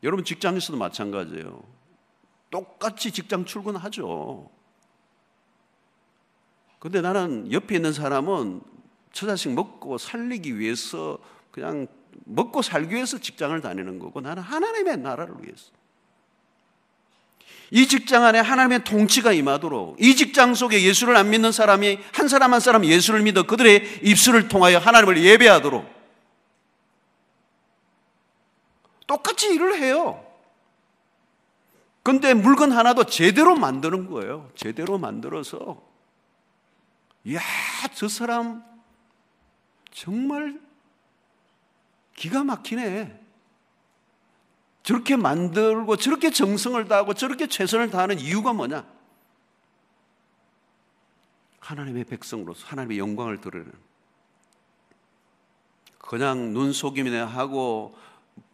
여러분 0.04 0.24
직장에서도 0.26 0.78
마찬가지예요. 0.78 1.64
똑같이 2.52 3.12
직장 3.12 3.46
출근하죠. 3.46 4.50
근데 6.80 7.02
나는 7.02 7.52
옆에 7.52 7.76
있는 7.76 7.94
사람은 7.94 8.62
처자식 9.14 9.54
먹고 9.54 9.98
살리기 9.98 10.60
위해서 10.60 11.18
그냥 11.52 11.88
먹고 12.26 12.62
살기 12.62 12.94
위해서 12.94 13.18
직장을 13.18 13.60
다니는 13.62 13.98
거고 13.98 14.20
나는 14.20 14.44
하나님의 14.44 14.98
나라를 14.98 15.36
위해서. 15.42 15.72
이 17.72 17.88
직장 17.88 18.24
안에 18.24 18.40
하나님의 18.40 18.84
통치가 18.84 19.32
임하도록 19.32 19.98
이 20.00 20.16
직장 20.16 20.54
속에 20.54 20.84
예수를 20.84 21.16
안 21.16 21.30
믿는 21.30 21.52
사람이 21.52 22.00
한 22.14 22.28
사람 22.28 22.54
한 22.54 22.60
사람 22.60 22.86
예수를 22.86 23.22
믿어 23.22 23.44
그들의 23.44 24.02
입술을 24.04 24.48
통하여 24.48 24.78
하나님을 24.78 25.24
예배하도록 25.24 25.96
똑같이 29.08 29.54
일을 29.54 29.80
해요. 29.80 30.24
근데 32.04 32.34
물건 32.34 32.72
하나도 32.72 33.06
제대로 33.06 33.56
만드는 33.56 34.10
거예요. 34.10 34.52
제대로 34.56 34.98
만들어서 34.98 35.82
이야, 37.24 37.42
저 37.96 38.08
사람 38.08 38.64
정말 39.92 40.60
기가 42.16 42.44
막히네. 42.44 43.25
저렇게 44.86 45.16
만들고 45.16 45.98
저렇게 45.98 46.30
정성을 46.30 46.88
다하고 46.88 47.16
저렇게 47.16 47.48
최선을 47.48 47.90
다하는 47.90 48.20
이유가 48.20 48.54
뭐냐? 48.54 48.86
하나님의 51.60 52.04
백성으로서 52.04 52.68
하나님의 52.68 53.00
영광을 53.00 53.42
드러내는. 53.42 53.74
그냥 55.98 56.54
눈 56.54 56.72
속임이나 56.72 57.26
하고 57.26 57.98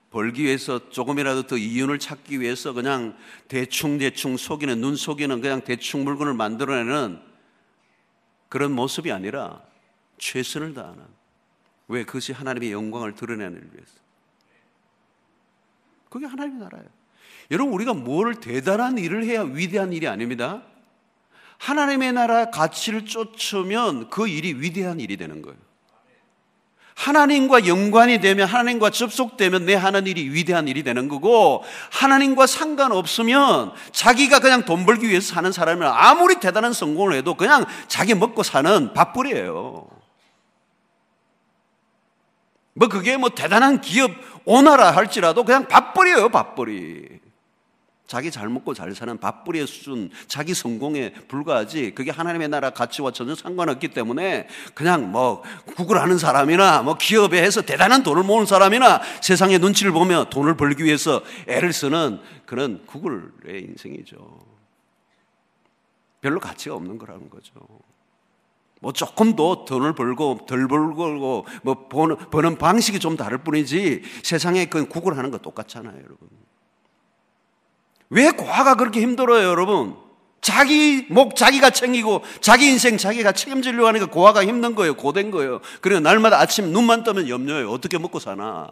벌기 0.09 0.43
위해서 0.43 0.89
조금이라도 0.89 1.47
더 1.47 1.57
이윤을 1.57 1.99
찾기 1.99 2.39
위해서 2.39 2.71
그냥 2.71 3.17
대충 3.49 3.97
대충 3.97 4.37
속이는 4.37 4.79
눈 4.79 4.95
속이는 4.95 5.41
그냥 5.41 5.61
대충 5.65 6.05
물건을 6.05 6.33
만들어내는 6.33 7.21
그런 8.47 8.71
모습이 8.71 9.11
아니라 9.11 9.61
최선을 10.17 10.75
다하는. 10.75 11.03
왜? 11.89 12.05
그것이 12.05 12.31
하나님의 12.31 12.71
영광을 12.71 13.15
드러내는 13.15 13.69
위해서 13.73 14.01
그게 16.11 16.25
하나님의 16.25 16.59
나라예요. 16.59 16.87
여러분, 17.51 17.73
우리가 17.73 17.93
뭘 17.93 18.35
대단한 18.35 18.97
일을 18.97 19.23
해야 19.23 19.41
위대한 19.41 19.93
일이 19.93 20.07
아닙니다. 20.07 20.61
하나님의 21.57 22.11
나라 22.13 22.49
가치를 22.49 23.05
쫓으면 23.05 24.09
그 24.09 24.27
일이 24.27 24.53
위대한 24.53 24.99
일이 24.99 25.15
되는 25.15 25.41
거예요. 25.41 25.57
하나님과 26.95 27.65
연관이 27.65 28.19
되면 28.19 28.45
하나님과 28.47 28.89
접속되면 28.89 29.65
내 29.65 29.73
하는 29.73 30.05
일이 30.05 30.29
위대한 30.29 30.67
일이 30.67 30.83
되는 30.83 31.07
거고 31.07 31.63
하나님과 31.91 32.45
상관없으면 32.45 33.71
자기가 33.91 34.39
그냥 34.39 34.65
돈 34.65 34.85
벌기 34.85 35.07
위해서 35.07 35.33
사는 35.33 35.51
사람은 35.51 35.87
아무리 35.87 36.39
대단한 36.39 36.73
성공을 36.73 37.13
해도 37.13 37.35
그냥 37.35 37.65
자기 37.87 38.13
먹고 38.13 38.43
사는 38.43 38.93
밥벌이에요. 38.93 39.87
뭐 42.73 42.87
그게 42.87 43.17
뭐 43.17 43.29
대단한 43.29 43.81
기업 43.81 44.11
오나라 44.45 44.91
할지라도 44.91 45.43
그냥 45.43 45.67
밥벌이에요, 45.67 46.29
밥벌이. 46.29 47.21
자기 48.11 48.29
잘 48.29 48.49
먹고 48.49 48.73
잘 48.73 48.93
사는 48.93 49.17
밥벌이의 49.17 49.65
수준, 49.67 50.09
자기 50.27 50.53
성공에 50.53 51.13
불과하지. 51.29 51.91
그게 51.95 52.11
하나님의 52.11 52.49
나라 52.49 52.71
가치와 52.71 53.11
전혀 53.11 53.35
상관없기 53.35 53.87
때문에 53.87 54.49
그냥 54.73 55.09
뭐 55.11 55.43
구글 55.77 56.01
하는 56.01 56.17
사람이나 56.17 56.81
뭐 56.81 56.95
기업에 56.95 57.41
해서 57.41 57.61
대단한 57.61 58.03
돈을 58.03 58.23
모은 58.23 58.45
사람이나 58.45 59.01
세상의 59.21 59.59
눈치를 59.59 59.93
보며 59.93 60.25
돈을 60.25 60.57
벌기 60.57 60.83
위해서 60.83 61.23
애를 61.47 61.71
쓰는 61.71 62.19
그런 62.45 62.85
구글의 62.85 63.61
인생이죠. 63.63 64.17
별로 66.19 66.41
가치가 66.41 66.75
없는 66.75 66.97
거라는 66.97 67.29
거죠. 67.29 67.53
뭐 68.81 68.91
조금 68.91 69.35
더 69.35 69.63
돈을 69.63 69.93
벌고 69.93 70.39
덜 70.47 70.67
벌고 70.67 71.45
뭐 71.61 71.87
버는, 71.87 72.17
버는 72.31 72.57
방식이 72.57 72.99
좀 72.99 73.15
다를 73.15 73.37
뿐이지 73.37 74.01
세상에 74.23 74.65
그 74.65 74.87
구걸하는 74.87 75.29
거 75.29 75.37
똑같잖아요, 75.37 75.95
여러분. 75.95 76.27
왜 78.09 78.31
고아가 78.31 78.73
그렇게 78.75 78.99
힘들어요, 78.99 79.47
여러분? 79.47 79.95
자기 80.41 81.05
목 81.11 81.35
자기가 81.35 81.69
챙기고 81.69 82.23
자기 82.41 82.71
인생 82.71 82.97
자기가 82.97 83.33
책임지려고 83.33 83.87
하니까 83.87 84.07
고아가 84.07 84.43
힘든 84.43 84.73
거예요, 84.73 84.95
고된 84.95 85.29
거예요. 85.29 85.61
그리고 85.81 85.99
날마다 85.99 86.39
아침 86.39 86.73
눈만 86.73 87.03
뜨면 87.03 87.29
염려해요. 87.29 87.69
어떻게 87.69 87.99
먹고 87.99 88.17
사나? 88.17 88.67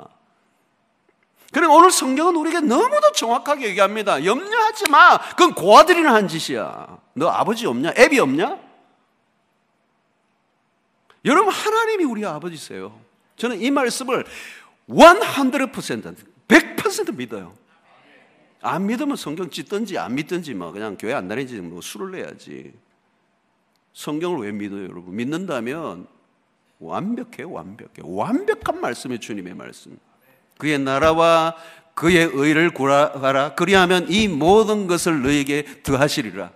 그리고 1.51 1.75
오늘 1.75 1.91
성경은 1.91 2.35
우리에게 2.35 2.61
너무도 2.61 3.11
정확하게 3.11 3.67
얘기합니다. 3.67 4.25
염려하지 4.25 4.89
마. 4.89 5.19
그건 5.19 5.53
고아들이나 5.53 6.15
한 6.15 6.27
짓이야. 6.27 6.97
너 7.13 7.27
아버지 7.27 7.67
없냐? 7.67 7.93
애비 7.95 8.19
없냐? 8.19 8.68
여러분 11.25 11.53
하나님이 11.53 12.03
우리 12.05 12.25
아버지세요. 12.25 12.99
저는 13.35 13.61
이 13.61 13.71
말씀을 13.71 14.25
100% 14.87 16.15
100% 16.47 17.15
믿어요. 17.15 17.53
안 18.61 18.87
믿으면 18.87 19.15
성경 19.15 19.49
찢든지 19.49 19.97
안 19.97 20.15
믿든지 20.15 20.53
뭐 20.53 20.71
그냥 20.71 20.97
교회 20.97 21.13
안 21.13 21.27
다니지 21.27 21.61
뭐 21.61 21.81
술을 21.81 22.11
내야지. 22.11 22.73
성경을 23.93 24.45
왜 24.45 24.51
믿어요, 24.51 24.83
여러분? 24.83 25.15
믿는다면 25.15 26.07
완벽해, 26.79 27.43
완벽해. 27.43 28.01
완벽한 28.03 28.79
말씀이 28.81 29.19
주님의 29.19 29.55
말씀. 29.55 29.97
그의 30.57 30.79
나라와 30.79 31.55
그의 31.93 32.29
의를 32.33 32.71
구하라. 32.71 33.55
그리하면 33.55 34.09
이 34.09 34.27
모든 34.27 34.87
것을 34.87 35.21
너에게 35.21 35.83
더하시리라. 35.83 36.51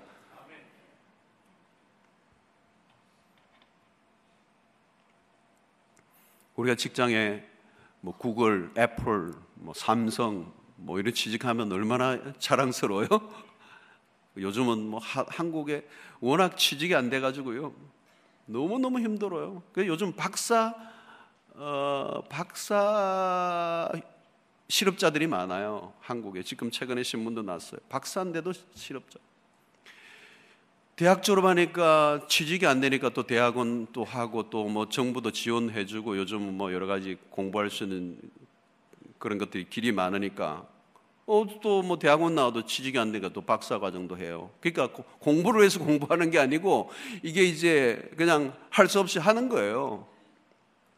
우리가 6.63 6.76
직장에 6.76 7.43
뭐 7.99 8.15
구글, 8.17 8.71
애플, 8.78 9.34
뭐 9.56 9.73
삼성 9.73 10.54
뭐 10.76 10.99
이런 10.99 11.13
취직하면 11.13 11.71
얼마나 11.71 12.19
자랑스러워요? 12.39 13.08
요즘은 14.38 14.80
뭐 14.89 14.99
하, 14.99 15.26
한국에 15.28 15.88
워낙 16.19 16.58
취직이 16.58 16.95
안 16.95 17.10
돼가지고요 17.10 17.73
너무 18.45 18.80
너무 18.80 19.00
힘들어요. 19.00 19.62
그 19.73 19.85
요즘 19.87 20.13
박사 20.13 20.73
어, 21.56 22.23
박사 22.29 23.90
실업자들이 24.67 25.27
많아요. 25.27 25.94
한국에 26.00 26.44
지금 26.44 26.71
최근에 26.71 27.04
신문도 27.04 27.44
났어요. 27.44 27.79
박사인데도 27.90 28.54
실업자. 28.73 29.19
대학 30.96 31.23
졸업하니까 31.23 32.27
취직이 32.27 32.67
안 32.67 32.79
되니까 32.79 33.10
또 33.10 33.23
대학원 33.23 33.87
또 33.94 34.04
하고 34.04 34.50
또 34.50 34.67
뭐 34.69 34.89
정부도 34.89 35.31
지원해주고 35.31 36.17
요즘 36.17 36.56
뭐 36.58 36.71
여러 36.71 36.85
가지 36.85 37.17
공부할 37.31 37.69
수 37.71 37.83
있는 37.83 38.17
그런 39.17 39.37
것들이 39.39 39.67
길이 39.69 39.91
많으니까 39.91 40.67
어, 41.25 41.46
또 41.62 41.81
뭐 41.81 41.98
대학원 41.98 42.35
나와도 42.35 42.65
취직이 42.65 43.00
안 43.00 43.12
되니까 43.12 43.29
또 43.33 43.41
박사 43.41 43.79
과정도 43.79 44.17
해요. 44.17 44.52
그러니까 44.60 44.96
공부를 45.19 45.63
해서 45.63 45.79
공부하는 45.79 46.29
게 46.29 46.37
아니고 46.37 46.91
이게 47.23 47.44
이제 47.44 48.12
그냥 48.15 48.54
할 48.69 48.87
수 48.87 49.00
없이 49.00 49.17
하는 49.19 49.50
거예요. 49.50 50.08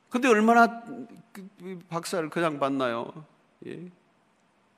근데 0.09 0.27
얼마나 0.27 0.83
그 1.31 1.79
박사를 1.89 2.29
그냥 2.29 2.59
받나요? 2.59 3.25
예? 3.67 3.79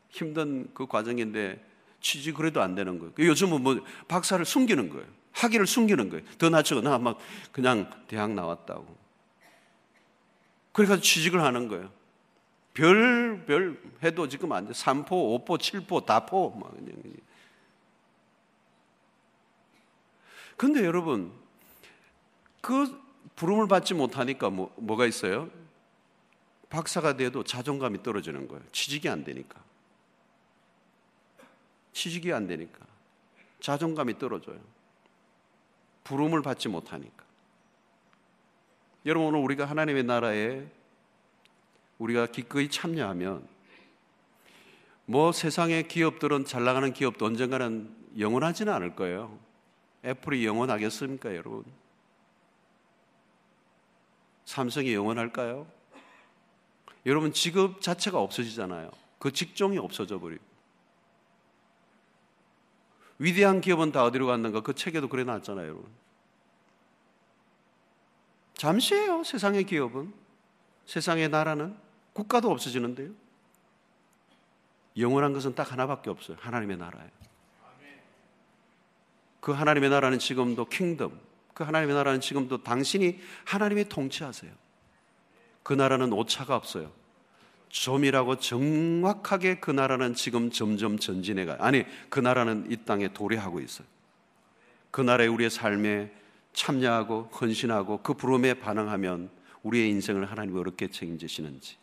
힘든 0.10 0.70
그 0.74 0.86
과정인데 0.86 1.64
취직 2.00 2.36
그래도 2.36 2.62
안 2.62 2.76
되는 2.76 3.00
거예요. 3.00 3.14
요즘은 3.18 3.62
뭐 3.62 3.84
박사를 4.08 4.44
숨기는 4.46 4.90
거예요. 4.90 5.06
학위를 5.34 5.68
숨기는 5.68 6.10
거예요. 6.10 6.24
더 6.38 6.50
낫죠. 6.50 6.82
나막 6.82 7.18
그냥 7.52 7.92
대학 8.08 8.34
나왔다고. 8.34 8.98
그래가지고 10.72 11.04
취직을 11.04 11.42
하는 11.42 11.68
거예요. 11.68 11.92
별, 12.74 13.44
별 13.48 13.82
해도 14.04 14.28
지금 14.28 14.52
안 14.52 14.68
돼. 14.68 14.74
3포, 14.74 15.08
5포, 15.10 15.58
7포, 15.58 16.06
다포. 16.06 16.52
막 16.52 16.76
그냥. 16.76 16.94
근데 20.56 20.86
여러분, 20.86 21.32
그 22.62 23.00
부름을 23.36 23.68
받지 23.68 23.94
못하니까 23.94 24.50
뭐, 24.50 24.74
뭐가 24.78 25.06
있어요? 25.06 25.50
박사가 26.70 27.16
돼도 27.16 27.44
자존감이 27.44 28.04
떨어지는 28.04 28.48
거예요. 28.48 28.64
취직이 28.72 29.08
안 29.08 29.24
되니까. 29.24 29.67
취직이 31.98 32.32
안 32.32 32.46
되니까. 32.46 32.86
자존감이 33.60 34.20
떨어져요. 34.20 34.60
부름을 36.04 36.44
받지 36.44 36.70
못하니까. 36.70 37.26
여러분, 39.08 39.30
오늘 39.30 39.40
우리가 39.40 39.66
하나님의 39.66 40.04
나라에 40.04 40.68
우리가 41.98 42.28
기꺼이 42.28 42.70
참여하면 42.70 43.48
뭐 45.06 45.32
세상의 45.32 45.88
기업들은 45.88 46.46
잘 46.46 46.64
나가는 46.64 46.94
기업도 46.94 47.26
언젠가는 47.26 47.90
영원하지는 48.20 48.72
않을 48.72 48.96
거예요. 48.96 49.36
애플이 50.06 50.46
영원하겠습니까, 50.46 51.32
여러분? 51.36 51.66
삼성이 54.46 54.94
영원할까요? 54.94 55.66
여러분 57.08 57.34
직업 57.34 57.82
자체가 57.82 58.20
없어지잖아요. 58.20 58.92
그 59.18 59.32
직종이 59.32 59.80
없어져 59.80 60.20
버리고. 60.20 60.57
위대한 63.20 63.62
기업은 63.62 63.92
다 63.92 64.04
어디로 64.04 64.28
갔는가? 64.28 64.62
그 64.62 64.74
책에도 64.74 65.10
그래 65.10 65.24
놨잖아요, 65.24 65.66
여러분. 65.66 65.90
잠시예요, 68.54 69.24
세상의 69.24 69.64
기업은. 69.66 70.14
세상의 70.86 71.30
나라는 71.30 71.78
국가도 72.14 72.50
없어지는데요. 72.50 73.12
영원한 74.98 75.34
것은 75.34 75.54
딱 75.54 75.72
하나밖에 75.72 76.10
없어요. 76.10 76.38
하나님의 76.40 76.78
나라예요. 76.78 77.12
그 79.40 79.52
하나님의 79.52 79.90
나라는 79.90 80.20
지금도 80.20 80.66
킹덤, 80.66 81.20
그 81.54 81.64
하나님의 81.64 81.96
나라는 81.96 82.20
지금도 82.20 82.64
당신이 82.64 83.20
하나님의 83.46 83.90
통치하세요. 83.90 84.52
그 85.64 85.74
나라는 85.74 86.12
오차가 86.14 86.56
없어요. 86.56 86.92
좀이라고 87.70 88.38
정확하게 88.38 89.60
그 89.60 89.72
나라는 89.72 90.14
지금 90.14 90.50
점점 90.52 90.98
전진해가 90.98 91.58
아니 91.60 91.86
그 92.10 92.20
나라는 92.20 92.72
이 92.72 92.78
땅에 92.86 93.12
도래하고 93.14 93.60
있어요. 93.60 93.88
그 94.92 95.02
나라에 95.02 95.28
우리의 95.28 95.50
삶에 95.50 96.12
참여하고 96.54 97.30
헌신하고 97.40 98.02
그 98.02 98.14
부름에 98.14 98.56
반응하면 98.56 99.30
우리의 99.64 99.90
인생을 99.90 100.26
하나님이 100.26 100.60
어렵게 100.60 100.90
책임지시는지 100.90 101.78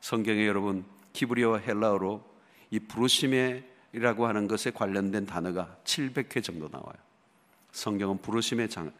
성경에 0.00 0.46
여러분 0.46 0.84
키브리어와 1.12 1.58
헬라어로 1.58 2.24
이 2.70 2.80
부르심이라고 2.80 4.26
하는 4.26 4.48
것에 4.48 4.70
관련된 4.70 5.26
단어가 5.26 5.76
700회 5.84 6.42
정도 6.42 6.68
나와요. 6.68 6.96
성경은 7.72 8.18
부르심의 8.18 8.68
장 8.68 8.92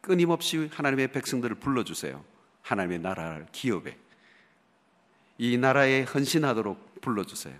끊임없이 0.00 0.68
하나님의 0.72 1.12
백성들을 1.12 1.56
불러주세요. 1.56 2.35
하나님의 2.66 2.98
나라를 2.98 3.46
기업에 3.52 3.96
이 5.38 5.56
나라에 5.56 6.02
헌신하도록 6.02 7.00
불러주세요. 7.00 7.54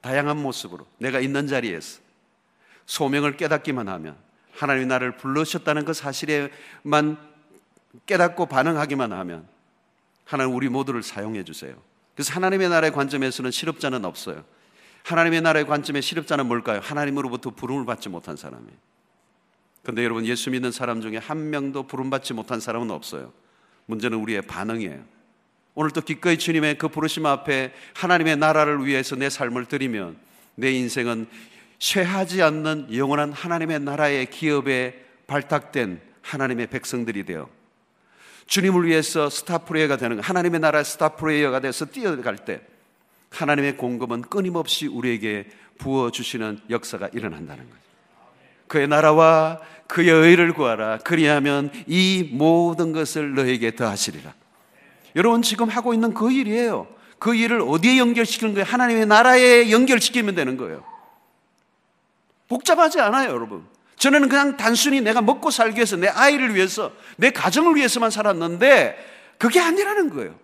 다양한 0.00 0.38
모습으로 0.38 0.86
내가 0.98 1.20
있는 1.20 1.46
자리에서 1.46 2.00
소명을 2.86 3.36
깨닫기만 3.36 3.88
하면 3.88 4.16
하나님의 4.52 4.86
나라를 4.86 5.16
불러셨다는 5.16 5.84
그 5.84 5.92
사실에만 5.92 7.18
깨닫고 8.06 8.46
반응하기만 8.46 9.12
하면 9.12 9.46
하나님 10.24 10.54
우리 10.54 10.68
모두를 10.68 11.02
사용해 11.02 11.44
주세요. 11.44 11.74
그래서 12.14 12.32
하나님의 12.32 12.68
나라의 12.70 12.92
관점에서는 12.92 13.50
실업자는 13.50 14.04
없어요. 14.04 14.44
하나님의 15.02 15.42
나라의 15.42 15.66
관점의 15.66 16.00
실업자는 16.00 16.46
뭘까요? 16.46 16.80
하나님으로부터 16.80 17.50
부름을 17.50 17.84
받지 17.84 18.08
못한 18.08 18.36
사람이에요. 18.36 18.76
근데 19.82 20.02
여러분 20.02 20.24
예수 20.24 20.50
믿는 20.50 20.72
사람 20.72 21.02
중에 21.02 21.18
한 21.18 21.50
명도 21.50 21.86
부름받지 21.86 22.32
못한 22.32 22.60
사람은 22.60 22.90
없어요. 22.90 23.32
문제는 23.86 24.18
우리의 24.18 24.42
반응이에요. 24.42 25.14
오늘도 25.74 26.02
기꺼이 26.02 26.38
주님의 26.38 26.78
그 26.78 26.88
부르심 26.88 27.26
앞에 27.26 27.72
하나님의 27.94 28.36
나라를 28.36 28.84
위해서 28.86 29.16
내 29.16 29.28
삶을 29.28 29.66
드리면 29.66 30.16
내 30.54 30.72
인생은 30.72 31.26
쇠하지 31.78 32.42
않는 32.42 32.94
영원한 32.94 33.32
하나님의 33.32 33.80
나라의 33.80 34.30
기업에 34.30 35.04
발탁된 35.26 36.00
하나님의 36.22 36.68
백성들이 36.68 37.24
되어 37.24 37.48
주님을 38.46 38.86
위해서 38.86 39.30
star 39.30 39.52
player가 39.52 39.96
되는 39.96 40.20
하나님의 40.20 40.60
나라 40.60 40.82
star 40.82 41.08
player가 41.08 41.60
돼서 41.60 41.86
뛰어갈 41.86 42.36
때 42.36 42.60
하나님의 43.30 43.76
공급은 43.76 44.22
끊임없이 44.22 44.86
우리에게 44.86 45.48
부어 45.78 46.10
주시는 46.10 46.60
역사가 46.70 47.08
일어난다는 47.12 47.68
거죠. 47.68 47.82
그의 48.68 48.86
나라와 48.88 49.60
그의 49.86 50.10
의를 50.10 50.52
구하라. 50.52 50.98
그리하면 50.98 51.70
이 51.86 52.28
모든 52.32 52.92
것을 52.92 53.34
너에게 53.34 53.74
더하시리라. 53.74 54.32
여러분 55.16 55.42
지금 55.42 55.68
하고 55.68 55.94
있는 55.94 56.14
그 56.14 56.32
일이에요. 56.32 56.86
그 57.18 57.34
일을 57.34 57.62
어디에 57.62 57.98
연결시키는 57.98 58.54
거예요? 58.54 58.66
하나님의 58.66 59.06
나라에 59.06 59.70
연결시키면 59.70 60.34
되는 60.34 60.56
거예요. 60.56 60.84
복잡하지 62.48 63.00
않아요, 63.00 63.30
여러분. 63.30 63.64
저는 63.96 64.28
그냥 64.28 64.56
단순히 64.56 65.00
내가 65.00 65.22
먹고 65.22 65.50
살기 65.50 65.76
위해서 65.76 65.96
내 65.96 66.08
아이를 66.08 66.54
위해서 66.54 66.92
내 67.16 67.30
가정을 67.30 67.76
위해서만 67.76 68.10
살았는데 68.10 69.12
그게 69.38 69.60
아니라는 69.60 70.10
거예요. 70.10 70.34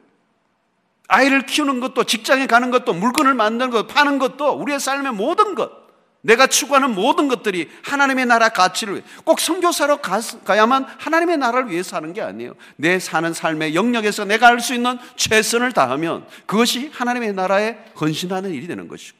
아이를 1.08 1.44
키우는 1.44 1.80
것도 1.80 2.04
직장에 2.04 2.46
가는 2.46 2.70
것도 2.70 2.94
물건을 2.94 3.34
만드는 3.34 3.70
것, 3.70 3.88
파는 3.88 4.18
것도 4.18 4.52
우리의 4.52 4.78
삶의 4.78 5.12
모든 5.12 5.54
것 5.54 5.79
내가 6.22 6.46
추구하는 6.46 6.94
모든 6.94 7.28
것들이 7.28 7.68
하나님의 7.82 8.26
나라 8.26 8.50
가치를 8.50 9.02
꼭 9.24 9.40
선교사로 9.40 9.98
가, 9.98 10.20
야만 10.56 10.86
하나님의 10.98 11.38
나라를 11.38 11.70
위해서 11.70 11.96
하는 11.96 12.12
게 12.12 12.20
아니에요. 12.20 12.54
내 12.76 12.98
사는 12.98 13.32
삶의 13.32 13.74
영역에서 13.74 14.24
내가 14.24 14.46
할 14.48 14.60
수 14.60 14.74
있는 14.74 14.98
최선을 15.16 15.72
다하면 15.72 16.26
그것이 16.44 16.90
하나님의 16.92 17.32
나라에 17.32 17.78
헌신하는 17.98 18.50
일이 18.52 18.66
되는 18.66 18.88
것이고 18.88 19.18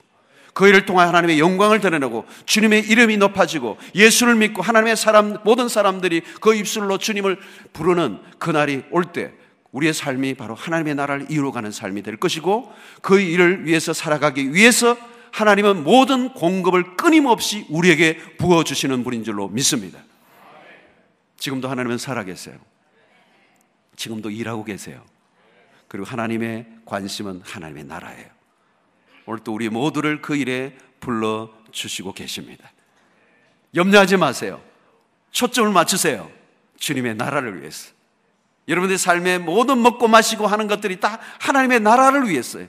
그 0.53 0.69
일을 0.69 0.85
통해 0.85 1.03
하나님의 1.05 1.39
영광을 1.39 1.81
드러내고 1.81 2.27
주님의 2.45 2.89
이름이 2.91 3.17
높아지고 3.17 3.79
예수를 3.95 4.35
믿고 4.35 4.61
하나님의 4.61 4.97
사람 4.97 5.39
모든 5.45 5.69
사람들이 5.69 6.21
그 6.41 6.55
입술로 6.55 6.99
주님을 6.99 7.39
부르는 7.73 8.19
그날이 8.39 8.83
올때 8.91 9.33
우리의 9.73 9.95
삶이 9.95 10.35
바로 10.35 10.55
하나님의 10.55 10.97
나라를 10.97 11.27
이루어가는 11.31 11.71
삶이 11.71 12.03
될 12.03 12.17
것이고 12.17 12.71
그 13.01 13.21
일을 13.21 13.65
위해서 13.65 13.93
살아가기 13.93 14.53
위해서 14.53 14.97
하나님은 15.33 15.85
모든 15.85 16.33
공급을 16.33 16.97
끊임없이 16.97 17.67
우리에게 17.69 18.37
부어주시는 18.37 19.05
분인 19.05 19.25
줄로 19.25 19.49
믿습니다. 19.49 19.99
지금도 21.37 21.69
하나님은 21.69 21.99
살아계세요. 21.99 22.59
지금도 23.97 24.31
일하고 24.31 24.65
계세요. 24.65 25.05
그리고 25.89 26.07
하나님의 26.07 26.67
관심은 26.85 27.43
하나님의 27.45 27.85
나라예요. 27.85 28.27
오늘 29.27 29.41
또 29.45 29.53
우리 29.53 29.69
모두를 29.69 30.23
그 30.23 30.37
일에 30.37 30.77
불러주시고 31.01 32.13
계십니다. 32.13 32.71
염려하지 33.75 34.17
마세요. 34.17 34.61
초점을 35.31 35.73
맞추세요. 35.73 36.31
주님의 36.79 37.17
나라를 37.17 37.61
위해서. 37.61 37.93
여러분의 38.69 38.99
삶의 38.99 39.41
모든 39.41 39.83
먹고 39.83 40.09
마시고 40.09 40.47
하는 40.47 40.67
것들이 40.67 41.01
다 41.01 41.19
하나님의 41.41 41.81
나라를 41.81 42.29
위해서요. 42.29 42.67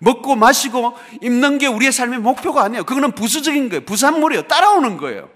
먹고 0.00 0.36
마시고 0.36 0.96
입는 1.20 1.58
게 1.58 1.66
우리의 1.66 1.92
삶의 1.92 2.20
목표가 2.20 2.62
아니에요. 2.64 2.84
그거는 2.84 3.12
부수적인 3.12 3.68
거예요. 3.68 3.84
부산물이에요. 3.84 4.42
따라오는 4.48 4.96
거예요. 4.96 5.28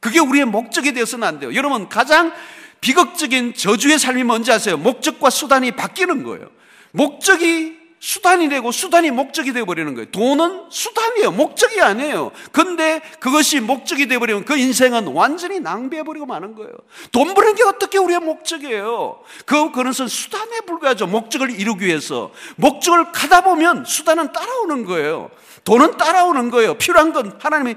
그게 0.00 0.18
우리의 0.18 0.44
목적이 0.44 0.92
되어서는 0.92 1.26
안 1.26 1.40
돼요. 1.40 1.54
여러분, 1.54 1.88
가장 1.88 2.32
비극적인 2.80 3.54
저주의 3.54 3.98
삶이 3.98 4.24
뭔지 4.24 4.52
아세요? 4.52 4.76
목적과 4.76 5.30
수단이 5.30 5.72
바뀌는 5.72 6.22
거예요. 6.22 6.48
목적이 6.92 7.75
수단이 8.06 8.48
되고 8.48 8.70
수단이 8.70 9.10
목적이 9.10 9.52
되어 9.52 9.64
버리는 9.64 9.92
거예요. 9.92 10.08
돈은 10.12 10.66
수단이에요. 10.70 11.32
목적이 11.32 11.80
아니에요. 11.80 12.30
근데 12.52 13.00
그것이 13.18 13.58
목적이 13.58 14.06
되어 14.06 14.20
버리면 14.20 14.44
그 14.44 14.56
인생은 14.56 15.08
완전히 15.08 15.58
낭비해 15.58 16.04
버리고 16.04 16.24
마는 16.24 16.54
거예요. 16.54 16.70
돈 17.10 17.34
버는 17.34 17.56
게 17.56 17.64
어떻게 17.64 17.98
우리의 17.98 18.20
목적이에요? 18.20 19.24
그 19.44 19.72
그것은 19.72 20.06
수단에 20.06 20.60
불과하죠. 20.60 21.08
목적을 21.08 21.58
이루기 21.58 21.86
위해서 21.86 22.30
목적을 22.54 23.10
가다 23.10 23.40
보면 23.40 23.84
수단은 23.84 24.32
따라오는 24.32 24.84
거예요. 24.84 25.28
돈은 25.64 25.96
따라오는 25.96 26.50
거예요. 26.50 26.78
필요한 26.78 27.12
건 27.12 27.36
하나님이 27.42 27.74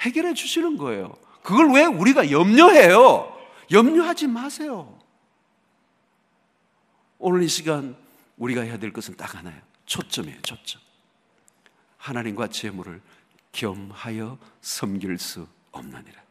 해결해 0.00 0.34
주시는 0.34 0.76
거예요. 0.76 1.14
그걸 1.42 1.72
왜 1.72 1.86
우리가 1.86 2.30
염려해요? 2.30 3.34
염려하지 3.72 4.26
마세요. 4.26 4.98
오늘 7.16 7.42
이 7.42 7.48
시간 7.48 8.03
우리가 8.44 8.60
해야 8.62 8.78
될 8.78 8.92
것은 8.92 9.16
딱 9.16 9.34
하나예요. 9.34 9.60
초점이에요, 9.86 10.40
초점. 10.42 10.80
하나님과 11.96 12.48
재물을 12.48 13.00
겸하여 13.52 14.38
섬길 14.60 15.18
수 15.18 15.48
없느니라. 15.72 16.22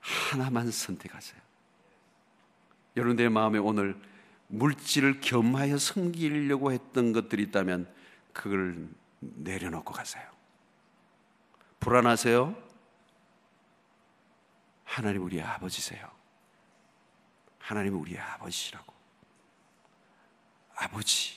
하나만 0.00 0.70
선택하세요. 0.70 1.40
여러분들의 2.96 3.28
마음에 3.30 3.58
오늘 3.58 4.00
물질을 4.48 5.20
겸하여 5.20 5.78
섬기려고 5.78 6.70
했던 6.70 7.12
것들이 7.12 7.42
있다면 7.44 7.92
그걸 8.32 8.88
내려놓고 9.18 9.92
가세요. 9.92 10.24
불안하세요? 11.80 12.56
하나님 14.84 15.24
우리 15.24 15.42
아버지세요. 15.42 16.08
하나님 17.58 18.00
우리 18.00 18.16
아버지라고. 18.16 18.95
아버지. 20.76 21.36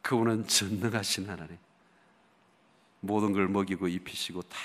그분은 0.00 0.46
전능하신 0.46 1.28
하나님. 1.28 1.58
모든 3.00 3.32
걸 3.32 3.48
먹이고 3.48 3.88
입히시고 3.88 4.42
다 4.42 4.56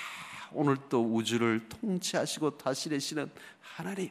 오늘 0.52 0.76
또 0.88 1.04
우주를 1.04 1.68
통치하시고 1.68 2.56
다스리시는 2.58 3.30
하나님. 3.60 4.10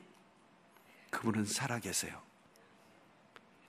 그분은 1.09 1.45
살아계세요. 1.45 2.21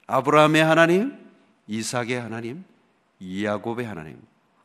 아브라함의 0.07 0.65
하나님, 0.65 1.31
이삭의 1.67 2.21
하나님, 2.21 2.65
야곱의 3.23 3.87
하나님. 3.87 4.21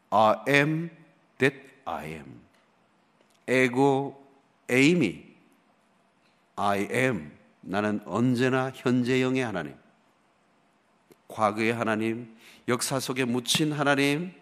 I 0.10 0.36
am 0.48 0.90
that 1.38 1.58
I 1.86 2.08
am. 2.08 2.42
에고 3.48 4.26
에이미. 4.70 5.34
I 6.56 6.88
am. 6.92 7.32
나는 7.64 8.02
언제나 8.06 8.72
현재형의 8.74 9.44
하나님. 9.44 9.76
과거의 11.28 11.74
하나님, 11.74 12.38
역사 12.68 13.00
속에 13.00 13.26
묻힌 13.26 13.72
하나님, 13.72 14.34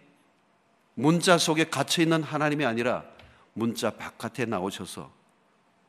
문자 0.93 1.37
속에 1.37 1.65
갇혀 1.65 2.01
있는 2.01 2.21
하나님이 2.21 2.65
아니라 2.65 3.05
문자 3.53 3.91
바깥에 3.91 4.45
나오셔서 4.45 5.11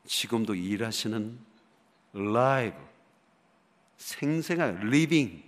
지금도 0.07 0.55
일하시는 0.55 1.39
live 2.14 2.78
생생한 3.97 4.87
living 4.87 5.45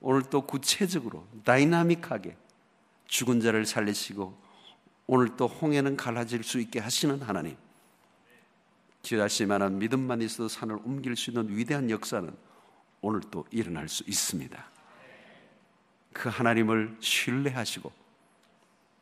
오늘 0.00 0.22
또 0.22 0.42
구체적으로 0.42 1.26
다이나믹하게 1.44 2.36
죽은 3.06 3.40
자를 3.40 3.64
살리시고 3.64 4.36
오늘 5.06 5.36
또 5.36 5.46
홍해는 5.46 5.96
갈라질 5.96 6.42
수 6.42 6.60
있게 6.60 6.80
하시는 6.80 7.20
하나님 7.22 7.56
기다실만한 9.06 9.78
믿음만 9.78 10.20
있어도 10.22 10.48
산을 10.48 10.80
옮길 10.84 11.14
수 11.14 11.30
있는 11.30 11.56
위대한 11.56 11.90
역사는 11.90 12.36
오늘 13.00 13.20
또 13.30 13.46
일어날 13.52 13.88
수 13.88 14.02
있습니다. 14.04 14.64
그 16.12 16.28
하나님을 16.28 16.96
신뢰하시고 16.98 17.92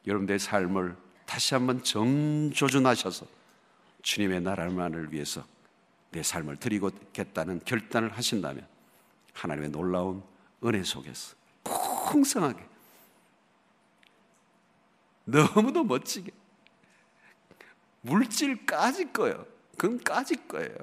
여러분들의 0.07 0.39
삶을 0.39 0.95
다시 1.25 1.55
한번 1.55 1.83
정조준하셔서 1.83 3.27
주님의 4.03 4.43
나라만을 4.43 5.11
위해서 5.11 5.43
내 6.11 6.23
삶을 6.23 6.59
드리겠다는 6.59 7.61
결단을 7.65 8.13
하신다면 8.13 8.67
하나님의 9.33 9.71
놀라운 9.71 10.23
은혜 10.63 10.83
속에서 10.83 11.35
풍성하게 12.11 12.63
너무도 15.25 15.83
멋지게 15.85 16.31
물질 18.03 18.67
까짓 18.67 19.15
거예요. 19.15 19.54
그건 19.77 20.03
까짓 20.03 20.49
거예요. 20.49 20.77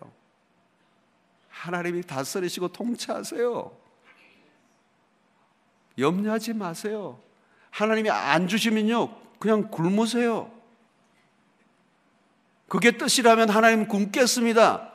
하나님이 1.50 2.02
다스리시고 2.04 2.70
통치하세요. 2.70 3.72
염려하지 5.98 6.54
마세요. 6.54 7.20
하나님이 7.70 8.10
안 8.10 8.48
주시면요, 8.48 9.16
그냥 9.40 9.70
굶으세요. 9.70 10.52
그게 12.68 12.92
뜻이라면 12.98 13.50
하나님 13.50 13.88
굶겠습니다. 13.88 14.92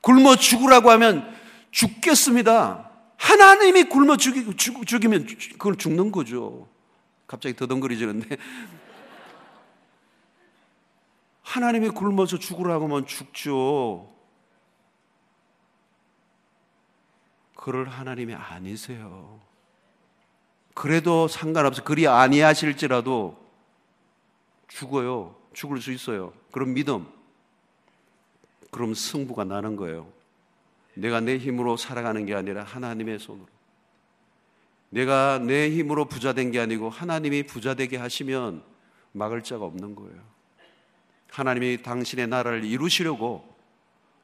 굶어 0.00 0.36
죽으라고 0.36 0.90
하면 0.90 1.36
죽겠습니다. 1.70 2.90
하나님이 3.16 3.84
굶어 3.84 4.16
죽이, 4.16 4.56
죽, 4.56 4.86
죽이면 4.86 5.26
그걸 5.52 5.76
죽는 5.76 6.10
거죠. 6.10 6.68
갑자기 7.26 7.54
더덩거리지는데. 7.54 8.36
하나님이 11.52 11.90
굶어서 11.90 12.38
죽으라고 12.38 12.86
하면 12.86 13.06
죽죠. 13.06 14.10
그럴 17.54 17.88
하나님이 17.88 18.32
아니세요. 18.32 19.38
그래도 20.72 21.28
상관없어. 21.28 21.84
그리 21.84 22.08
아니하실지라도 22.08 23.36
죽어요. 24.68 25.36
죽을 25.52 25.82
수 25.82 25.92
있어요. 25.92 26.32
그런 26.52 26.72
믿음. 26.72 27.06
그럼 28.70 28.94
승부가 28.94 29.44
나는 29.44 29.76
거예요. 29.76 30.10
내가 30.94 31.20
내 31.20 31.36
힘으로 31.36 31.76
살아가는 31.76 32.24
게 32.24 32.34
아니라 32.34 32.64
하나님의 32.64 33.18
손으로. 33.18 33.46
내가 34.88 35.38
내 35.38 35.70
힘으로 35.70 36.06
부자 36.06 36.32
된 36.32 36.50
게 36.50 36.60
아니고 36.60 36.88
하나님이 36.88 37.42
부자 37.42 37.74
되게 37.74 37.98
하시면 37.98 38.64
막을 39.12 39.42
자가 39.42 39.66
없는 39.66 39.94
거예요. 39.94 40.32
하나님이 41.32 41.82
당신의 41.82 42.28
나라를 42.28 42.64
이루시려고 42.64 43.42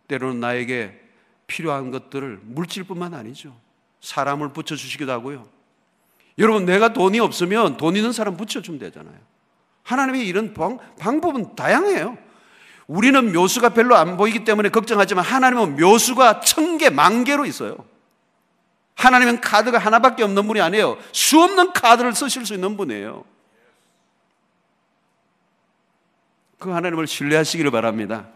때로는 0.09 0.41
나에게 0.41 1.01
필요한 1.47 1.91
것들을 1.91 2.41
물질뿐만 2.43 3.15
아니죠. 3.15 3.57
사람을 4.03 4.53
붙여주시기도 4.53 5.11
하고요. 5.11 5.49
여러분, 6.37 6.67
내가 6.67 6.93
돈이 6.93 7.19
없으면 7.19 7.79
돈 7.79 7.97
있는 7.97 8.13
사람 8.13 8.37
붙여주면 8.37 8.79
되잖아요. 8.79 9.17
하나님의 9.83 10.27
이런 10.27 10.53
방, 10.53 10.79
방법은 10.99 11.57
다양해요. 11.57 12.19
우리는 12.87 13.33
묘수가 13.33 13.71
별로 13.71 13.97
안 13.97 14.19
보이기 14.19 14.45
때문에 14.45 14.69
걱정하지만 14.69 15.25
하나님은 15.25 15.77
묘수가 15.77 16.41
천 16.41 16.77
개, 16.77 16.91
만 16.91 17.25
개로 17.25 17.47
있어요. 17.47 17.77
하나님은 18.95 19.41
카드가 19.41 19.79
하나밖에 19.79 20.23
없는 20.25 20.47
분이 20.47 20.61
아니에요. 20.61 20.99
수 21.13 21.41
없는 21.41 21.73
카드를 21.73 22.15
쓰실 22.15 22.45
수 22.45 22.55
있는 22.55 22.77
분이에요. 22.77 23.25
그 26.59 26.71
하나님을 26.71 27.07
신뢰하시기를 27.07 27.71
바랍니다. 27.71 28.29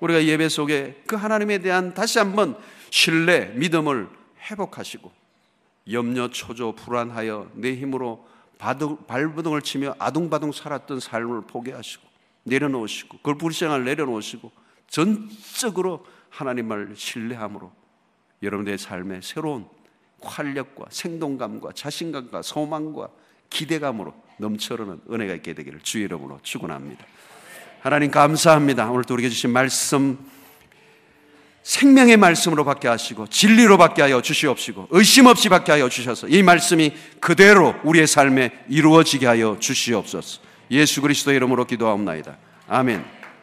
우리가 0.00 0.24
예배 0.24 0.48
속에 0.48 1.02
그 1.06 1.16
하나님에 1.16 1.58
대한 1.58 1.94
다시 1.94 2.18
한번 2.18 2.56
신뢰, 2.90 3.46
믿음을 3.54 4.08
회복하시고 4.50 5.10
염려, 5.92 6.28
초조, 6.28 6.72
불안하여 6.72 7.50
내 7.54 7.74
힘으로 7.74 8.26
발부둥을 8.58 9.62
치며 9.62 9.94
아둥바둥 9.98 10.52
살았던 10.52 11.00
삶을 11.00 11.42
포기하시고 11.42 12.02
내려놓으시고 12.44 13.18
그걸 13.18 13.36
불쌍을 13.36 13.84
내려놓으시고 13.84 14.50
전적으로 14.88 16.06
하나님을 16.30 16.94
신뢰함으로 16.96 17.70
여러분의 18.42 18.78
삶에 18.78 19.20
새로운 19.22 19.66
활력과 20.22 20.86
생동감과 20.90 21.72
자신감과 21.72 22.42
소망과 22.42 23.08
기대감으로 23.50 24.14
넘쳐르는 24.38 25.02
은혜가 25.10 25.34
있게 25.34 25.54
되기를 25.54 25.80
주의 25.80 26.04
이름으로 26.04 26.40
축원합니다. 26.42 27.04
하나님 27.84 28.10
감사합니다. 28.10 28.90
오늘 28.90 29.04
또 29.04 29.12
우리에게 29.12 29.28
주신 29.28 29.50
말씀 29.50 30.16
생명의 31.62 32.16
말씀으로 32.16 32.64
받게 32.64 32.88
하시고 32.88 33.26
진리로 33.26 33.76
받게 33.76 34.00
하여 34.00 34.22
주시옵시고 34.22 34.88
의심 34.90 35.26
없이 35.26 35.50
받게 35.50 35.70
하여 35.70 35.90
주셔서 35.90 36.26
이 36.28 36.42
말씀이 36.42 36.94
그대로 37.20 37.74
우리의 37.84 38.06
삶에 38.06 38.52
이루어지게 38.70 39.26
하여 39.26 39.58
주시옵소서. 39.60 40.40
예수 40.70 41.02
그리스도의 41.02 41.36
이름으로 41.36 41.66
기도하옵나이다. 41.66 42.38
아멘. 42.68 43.04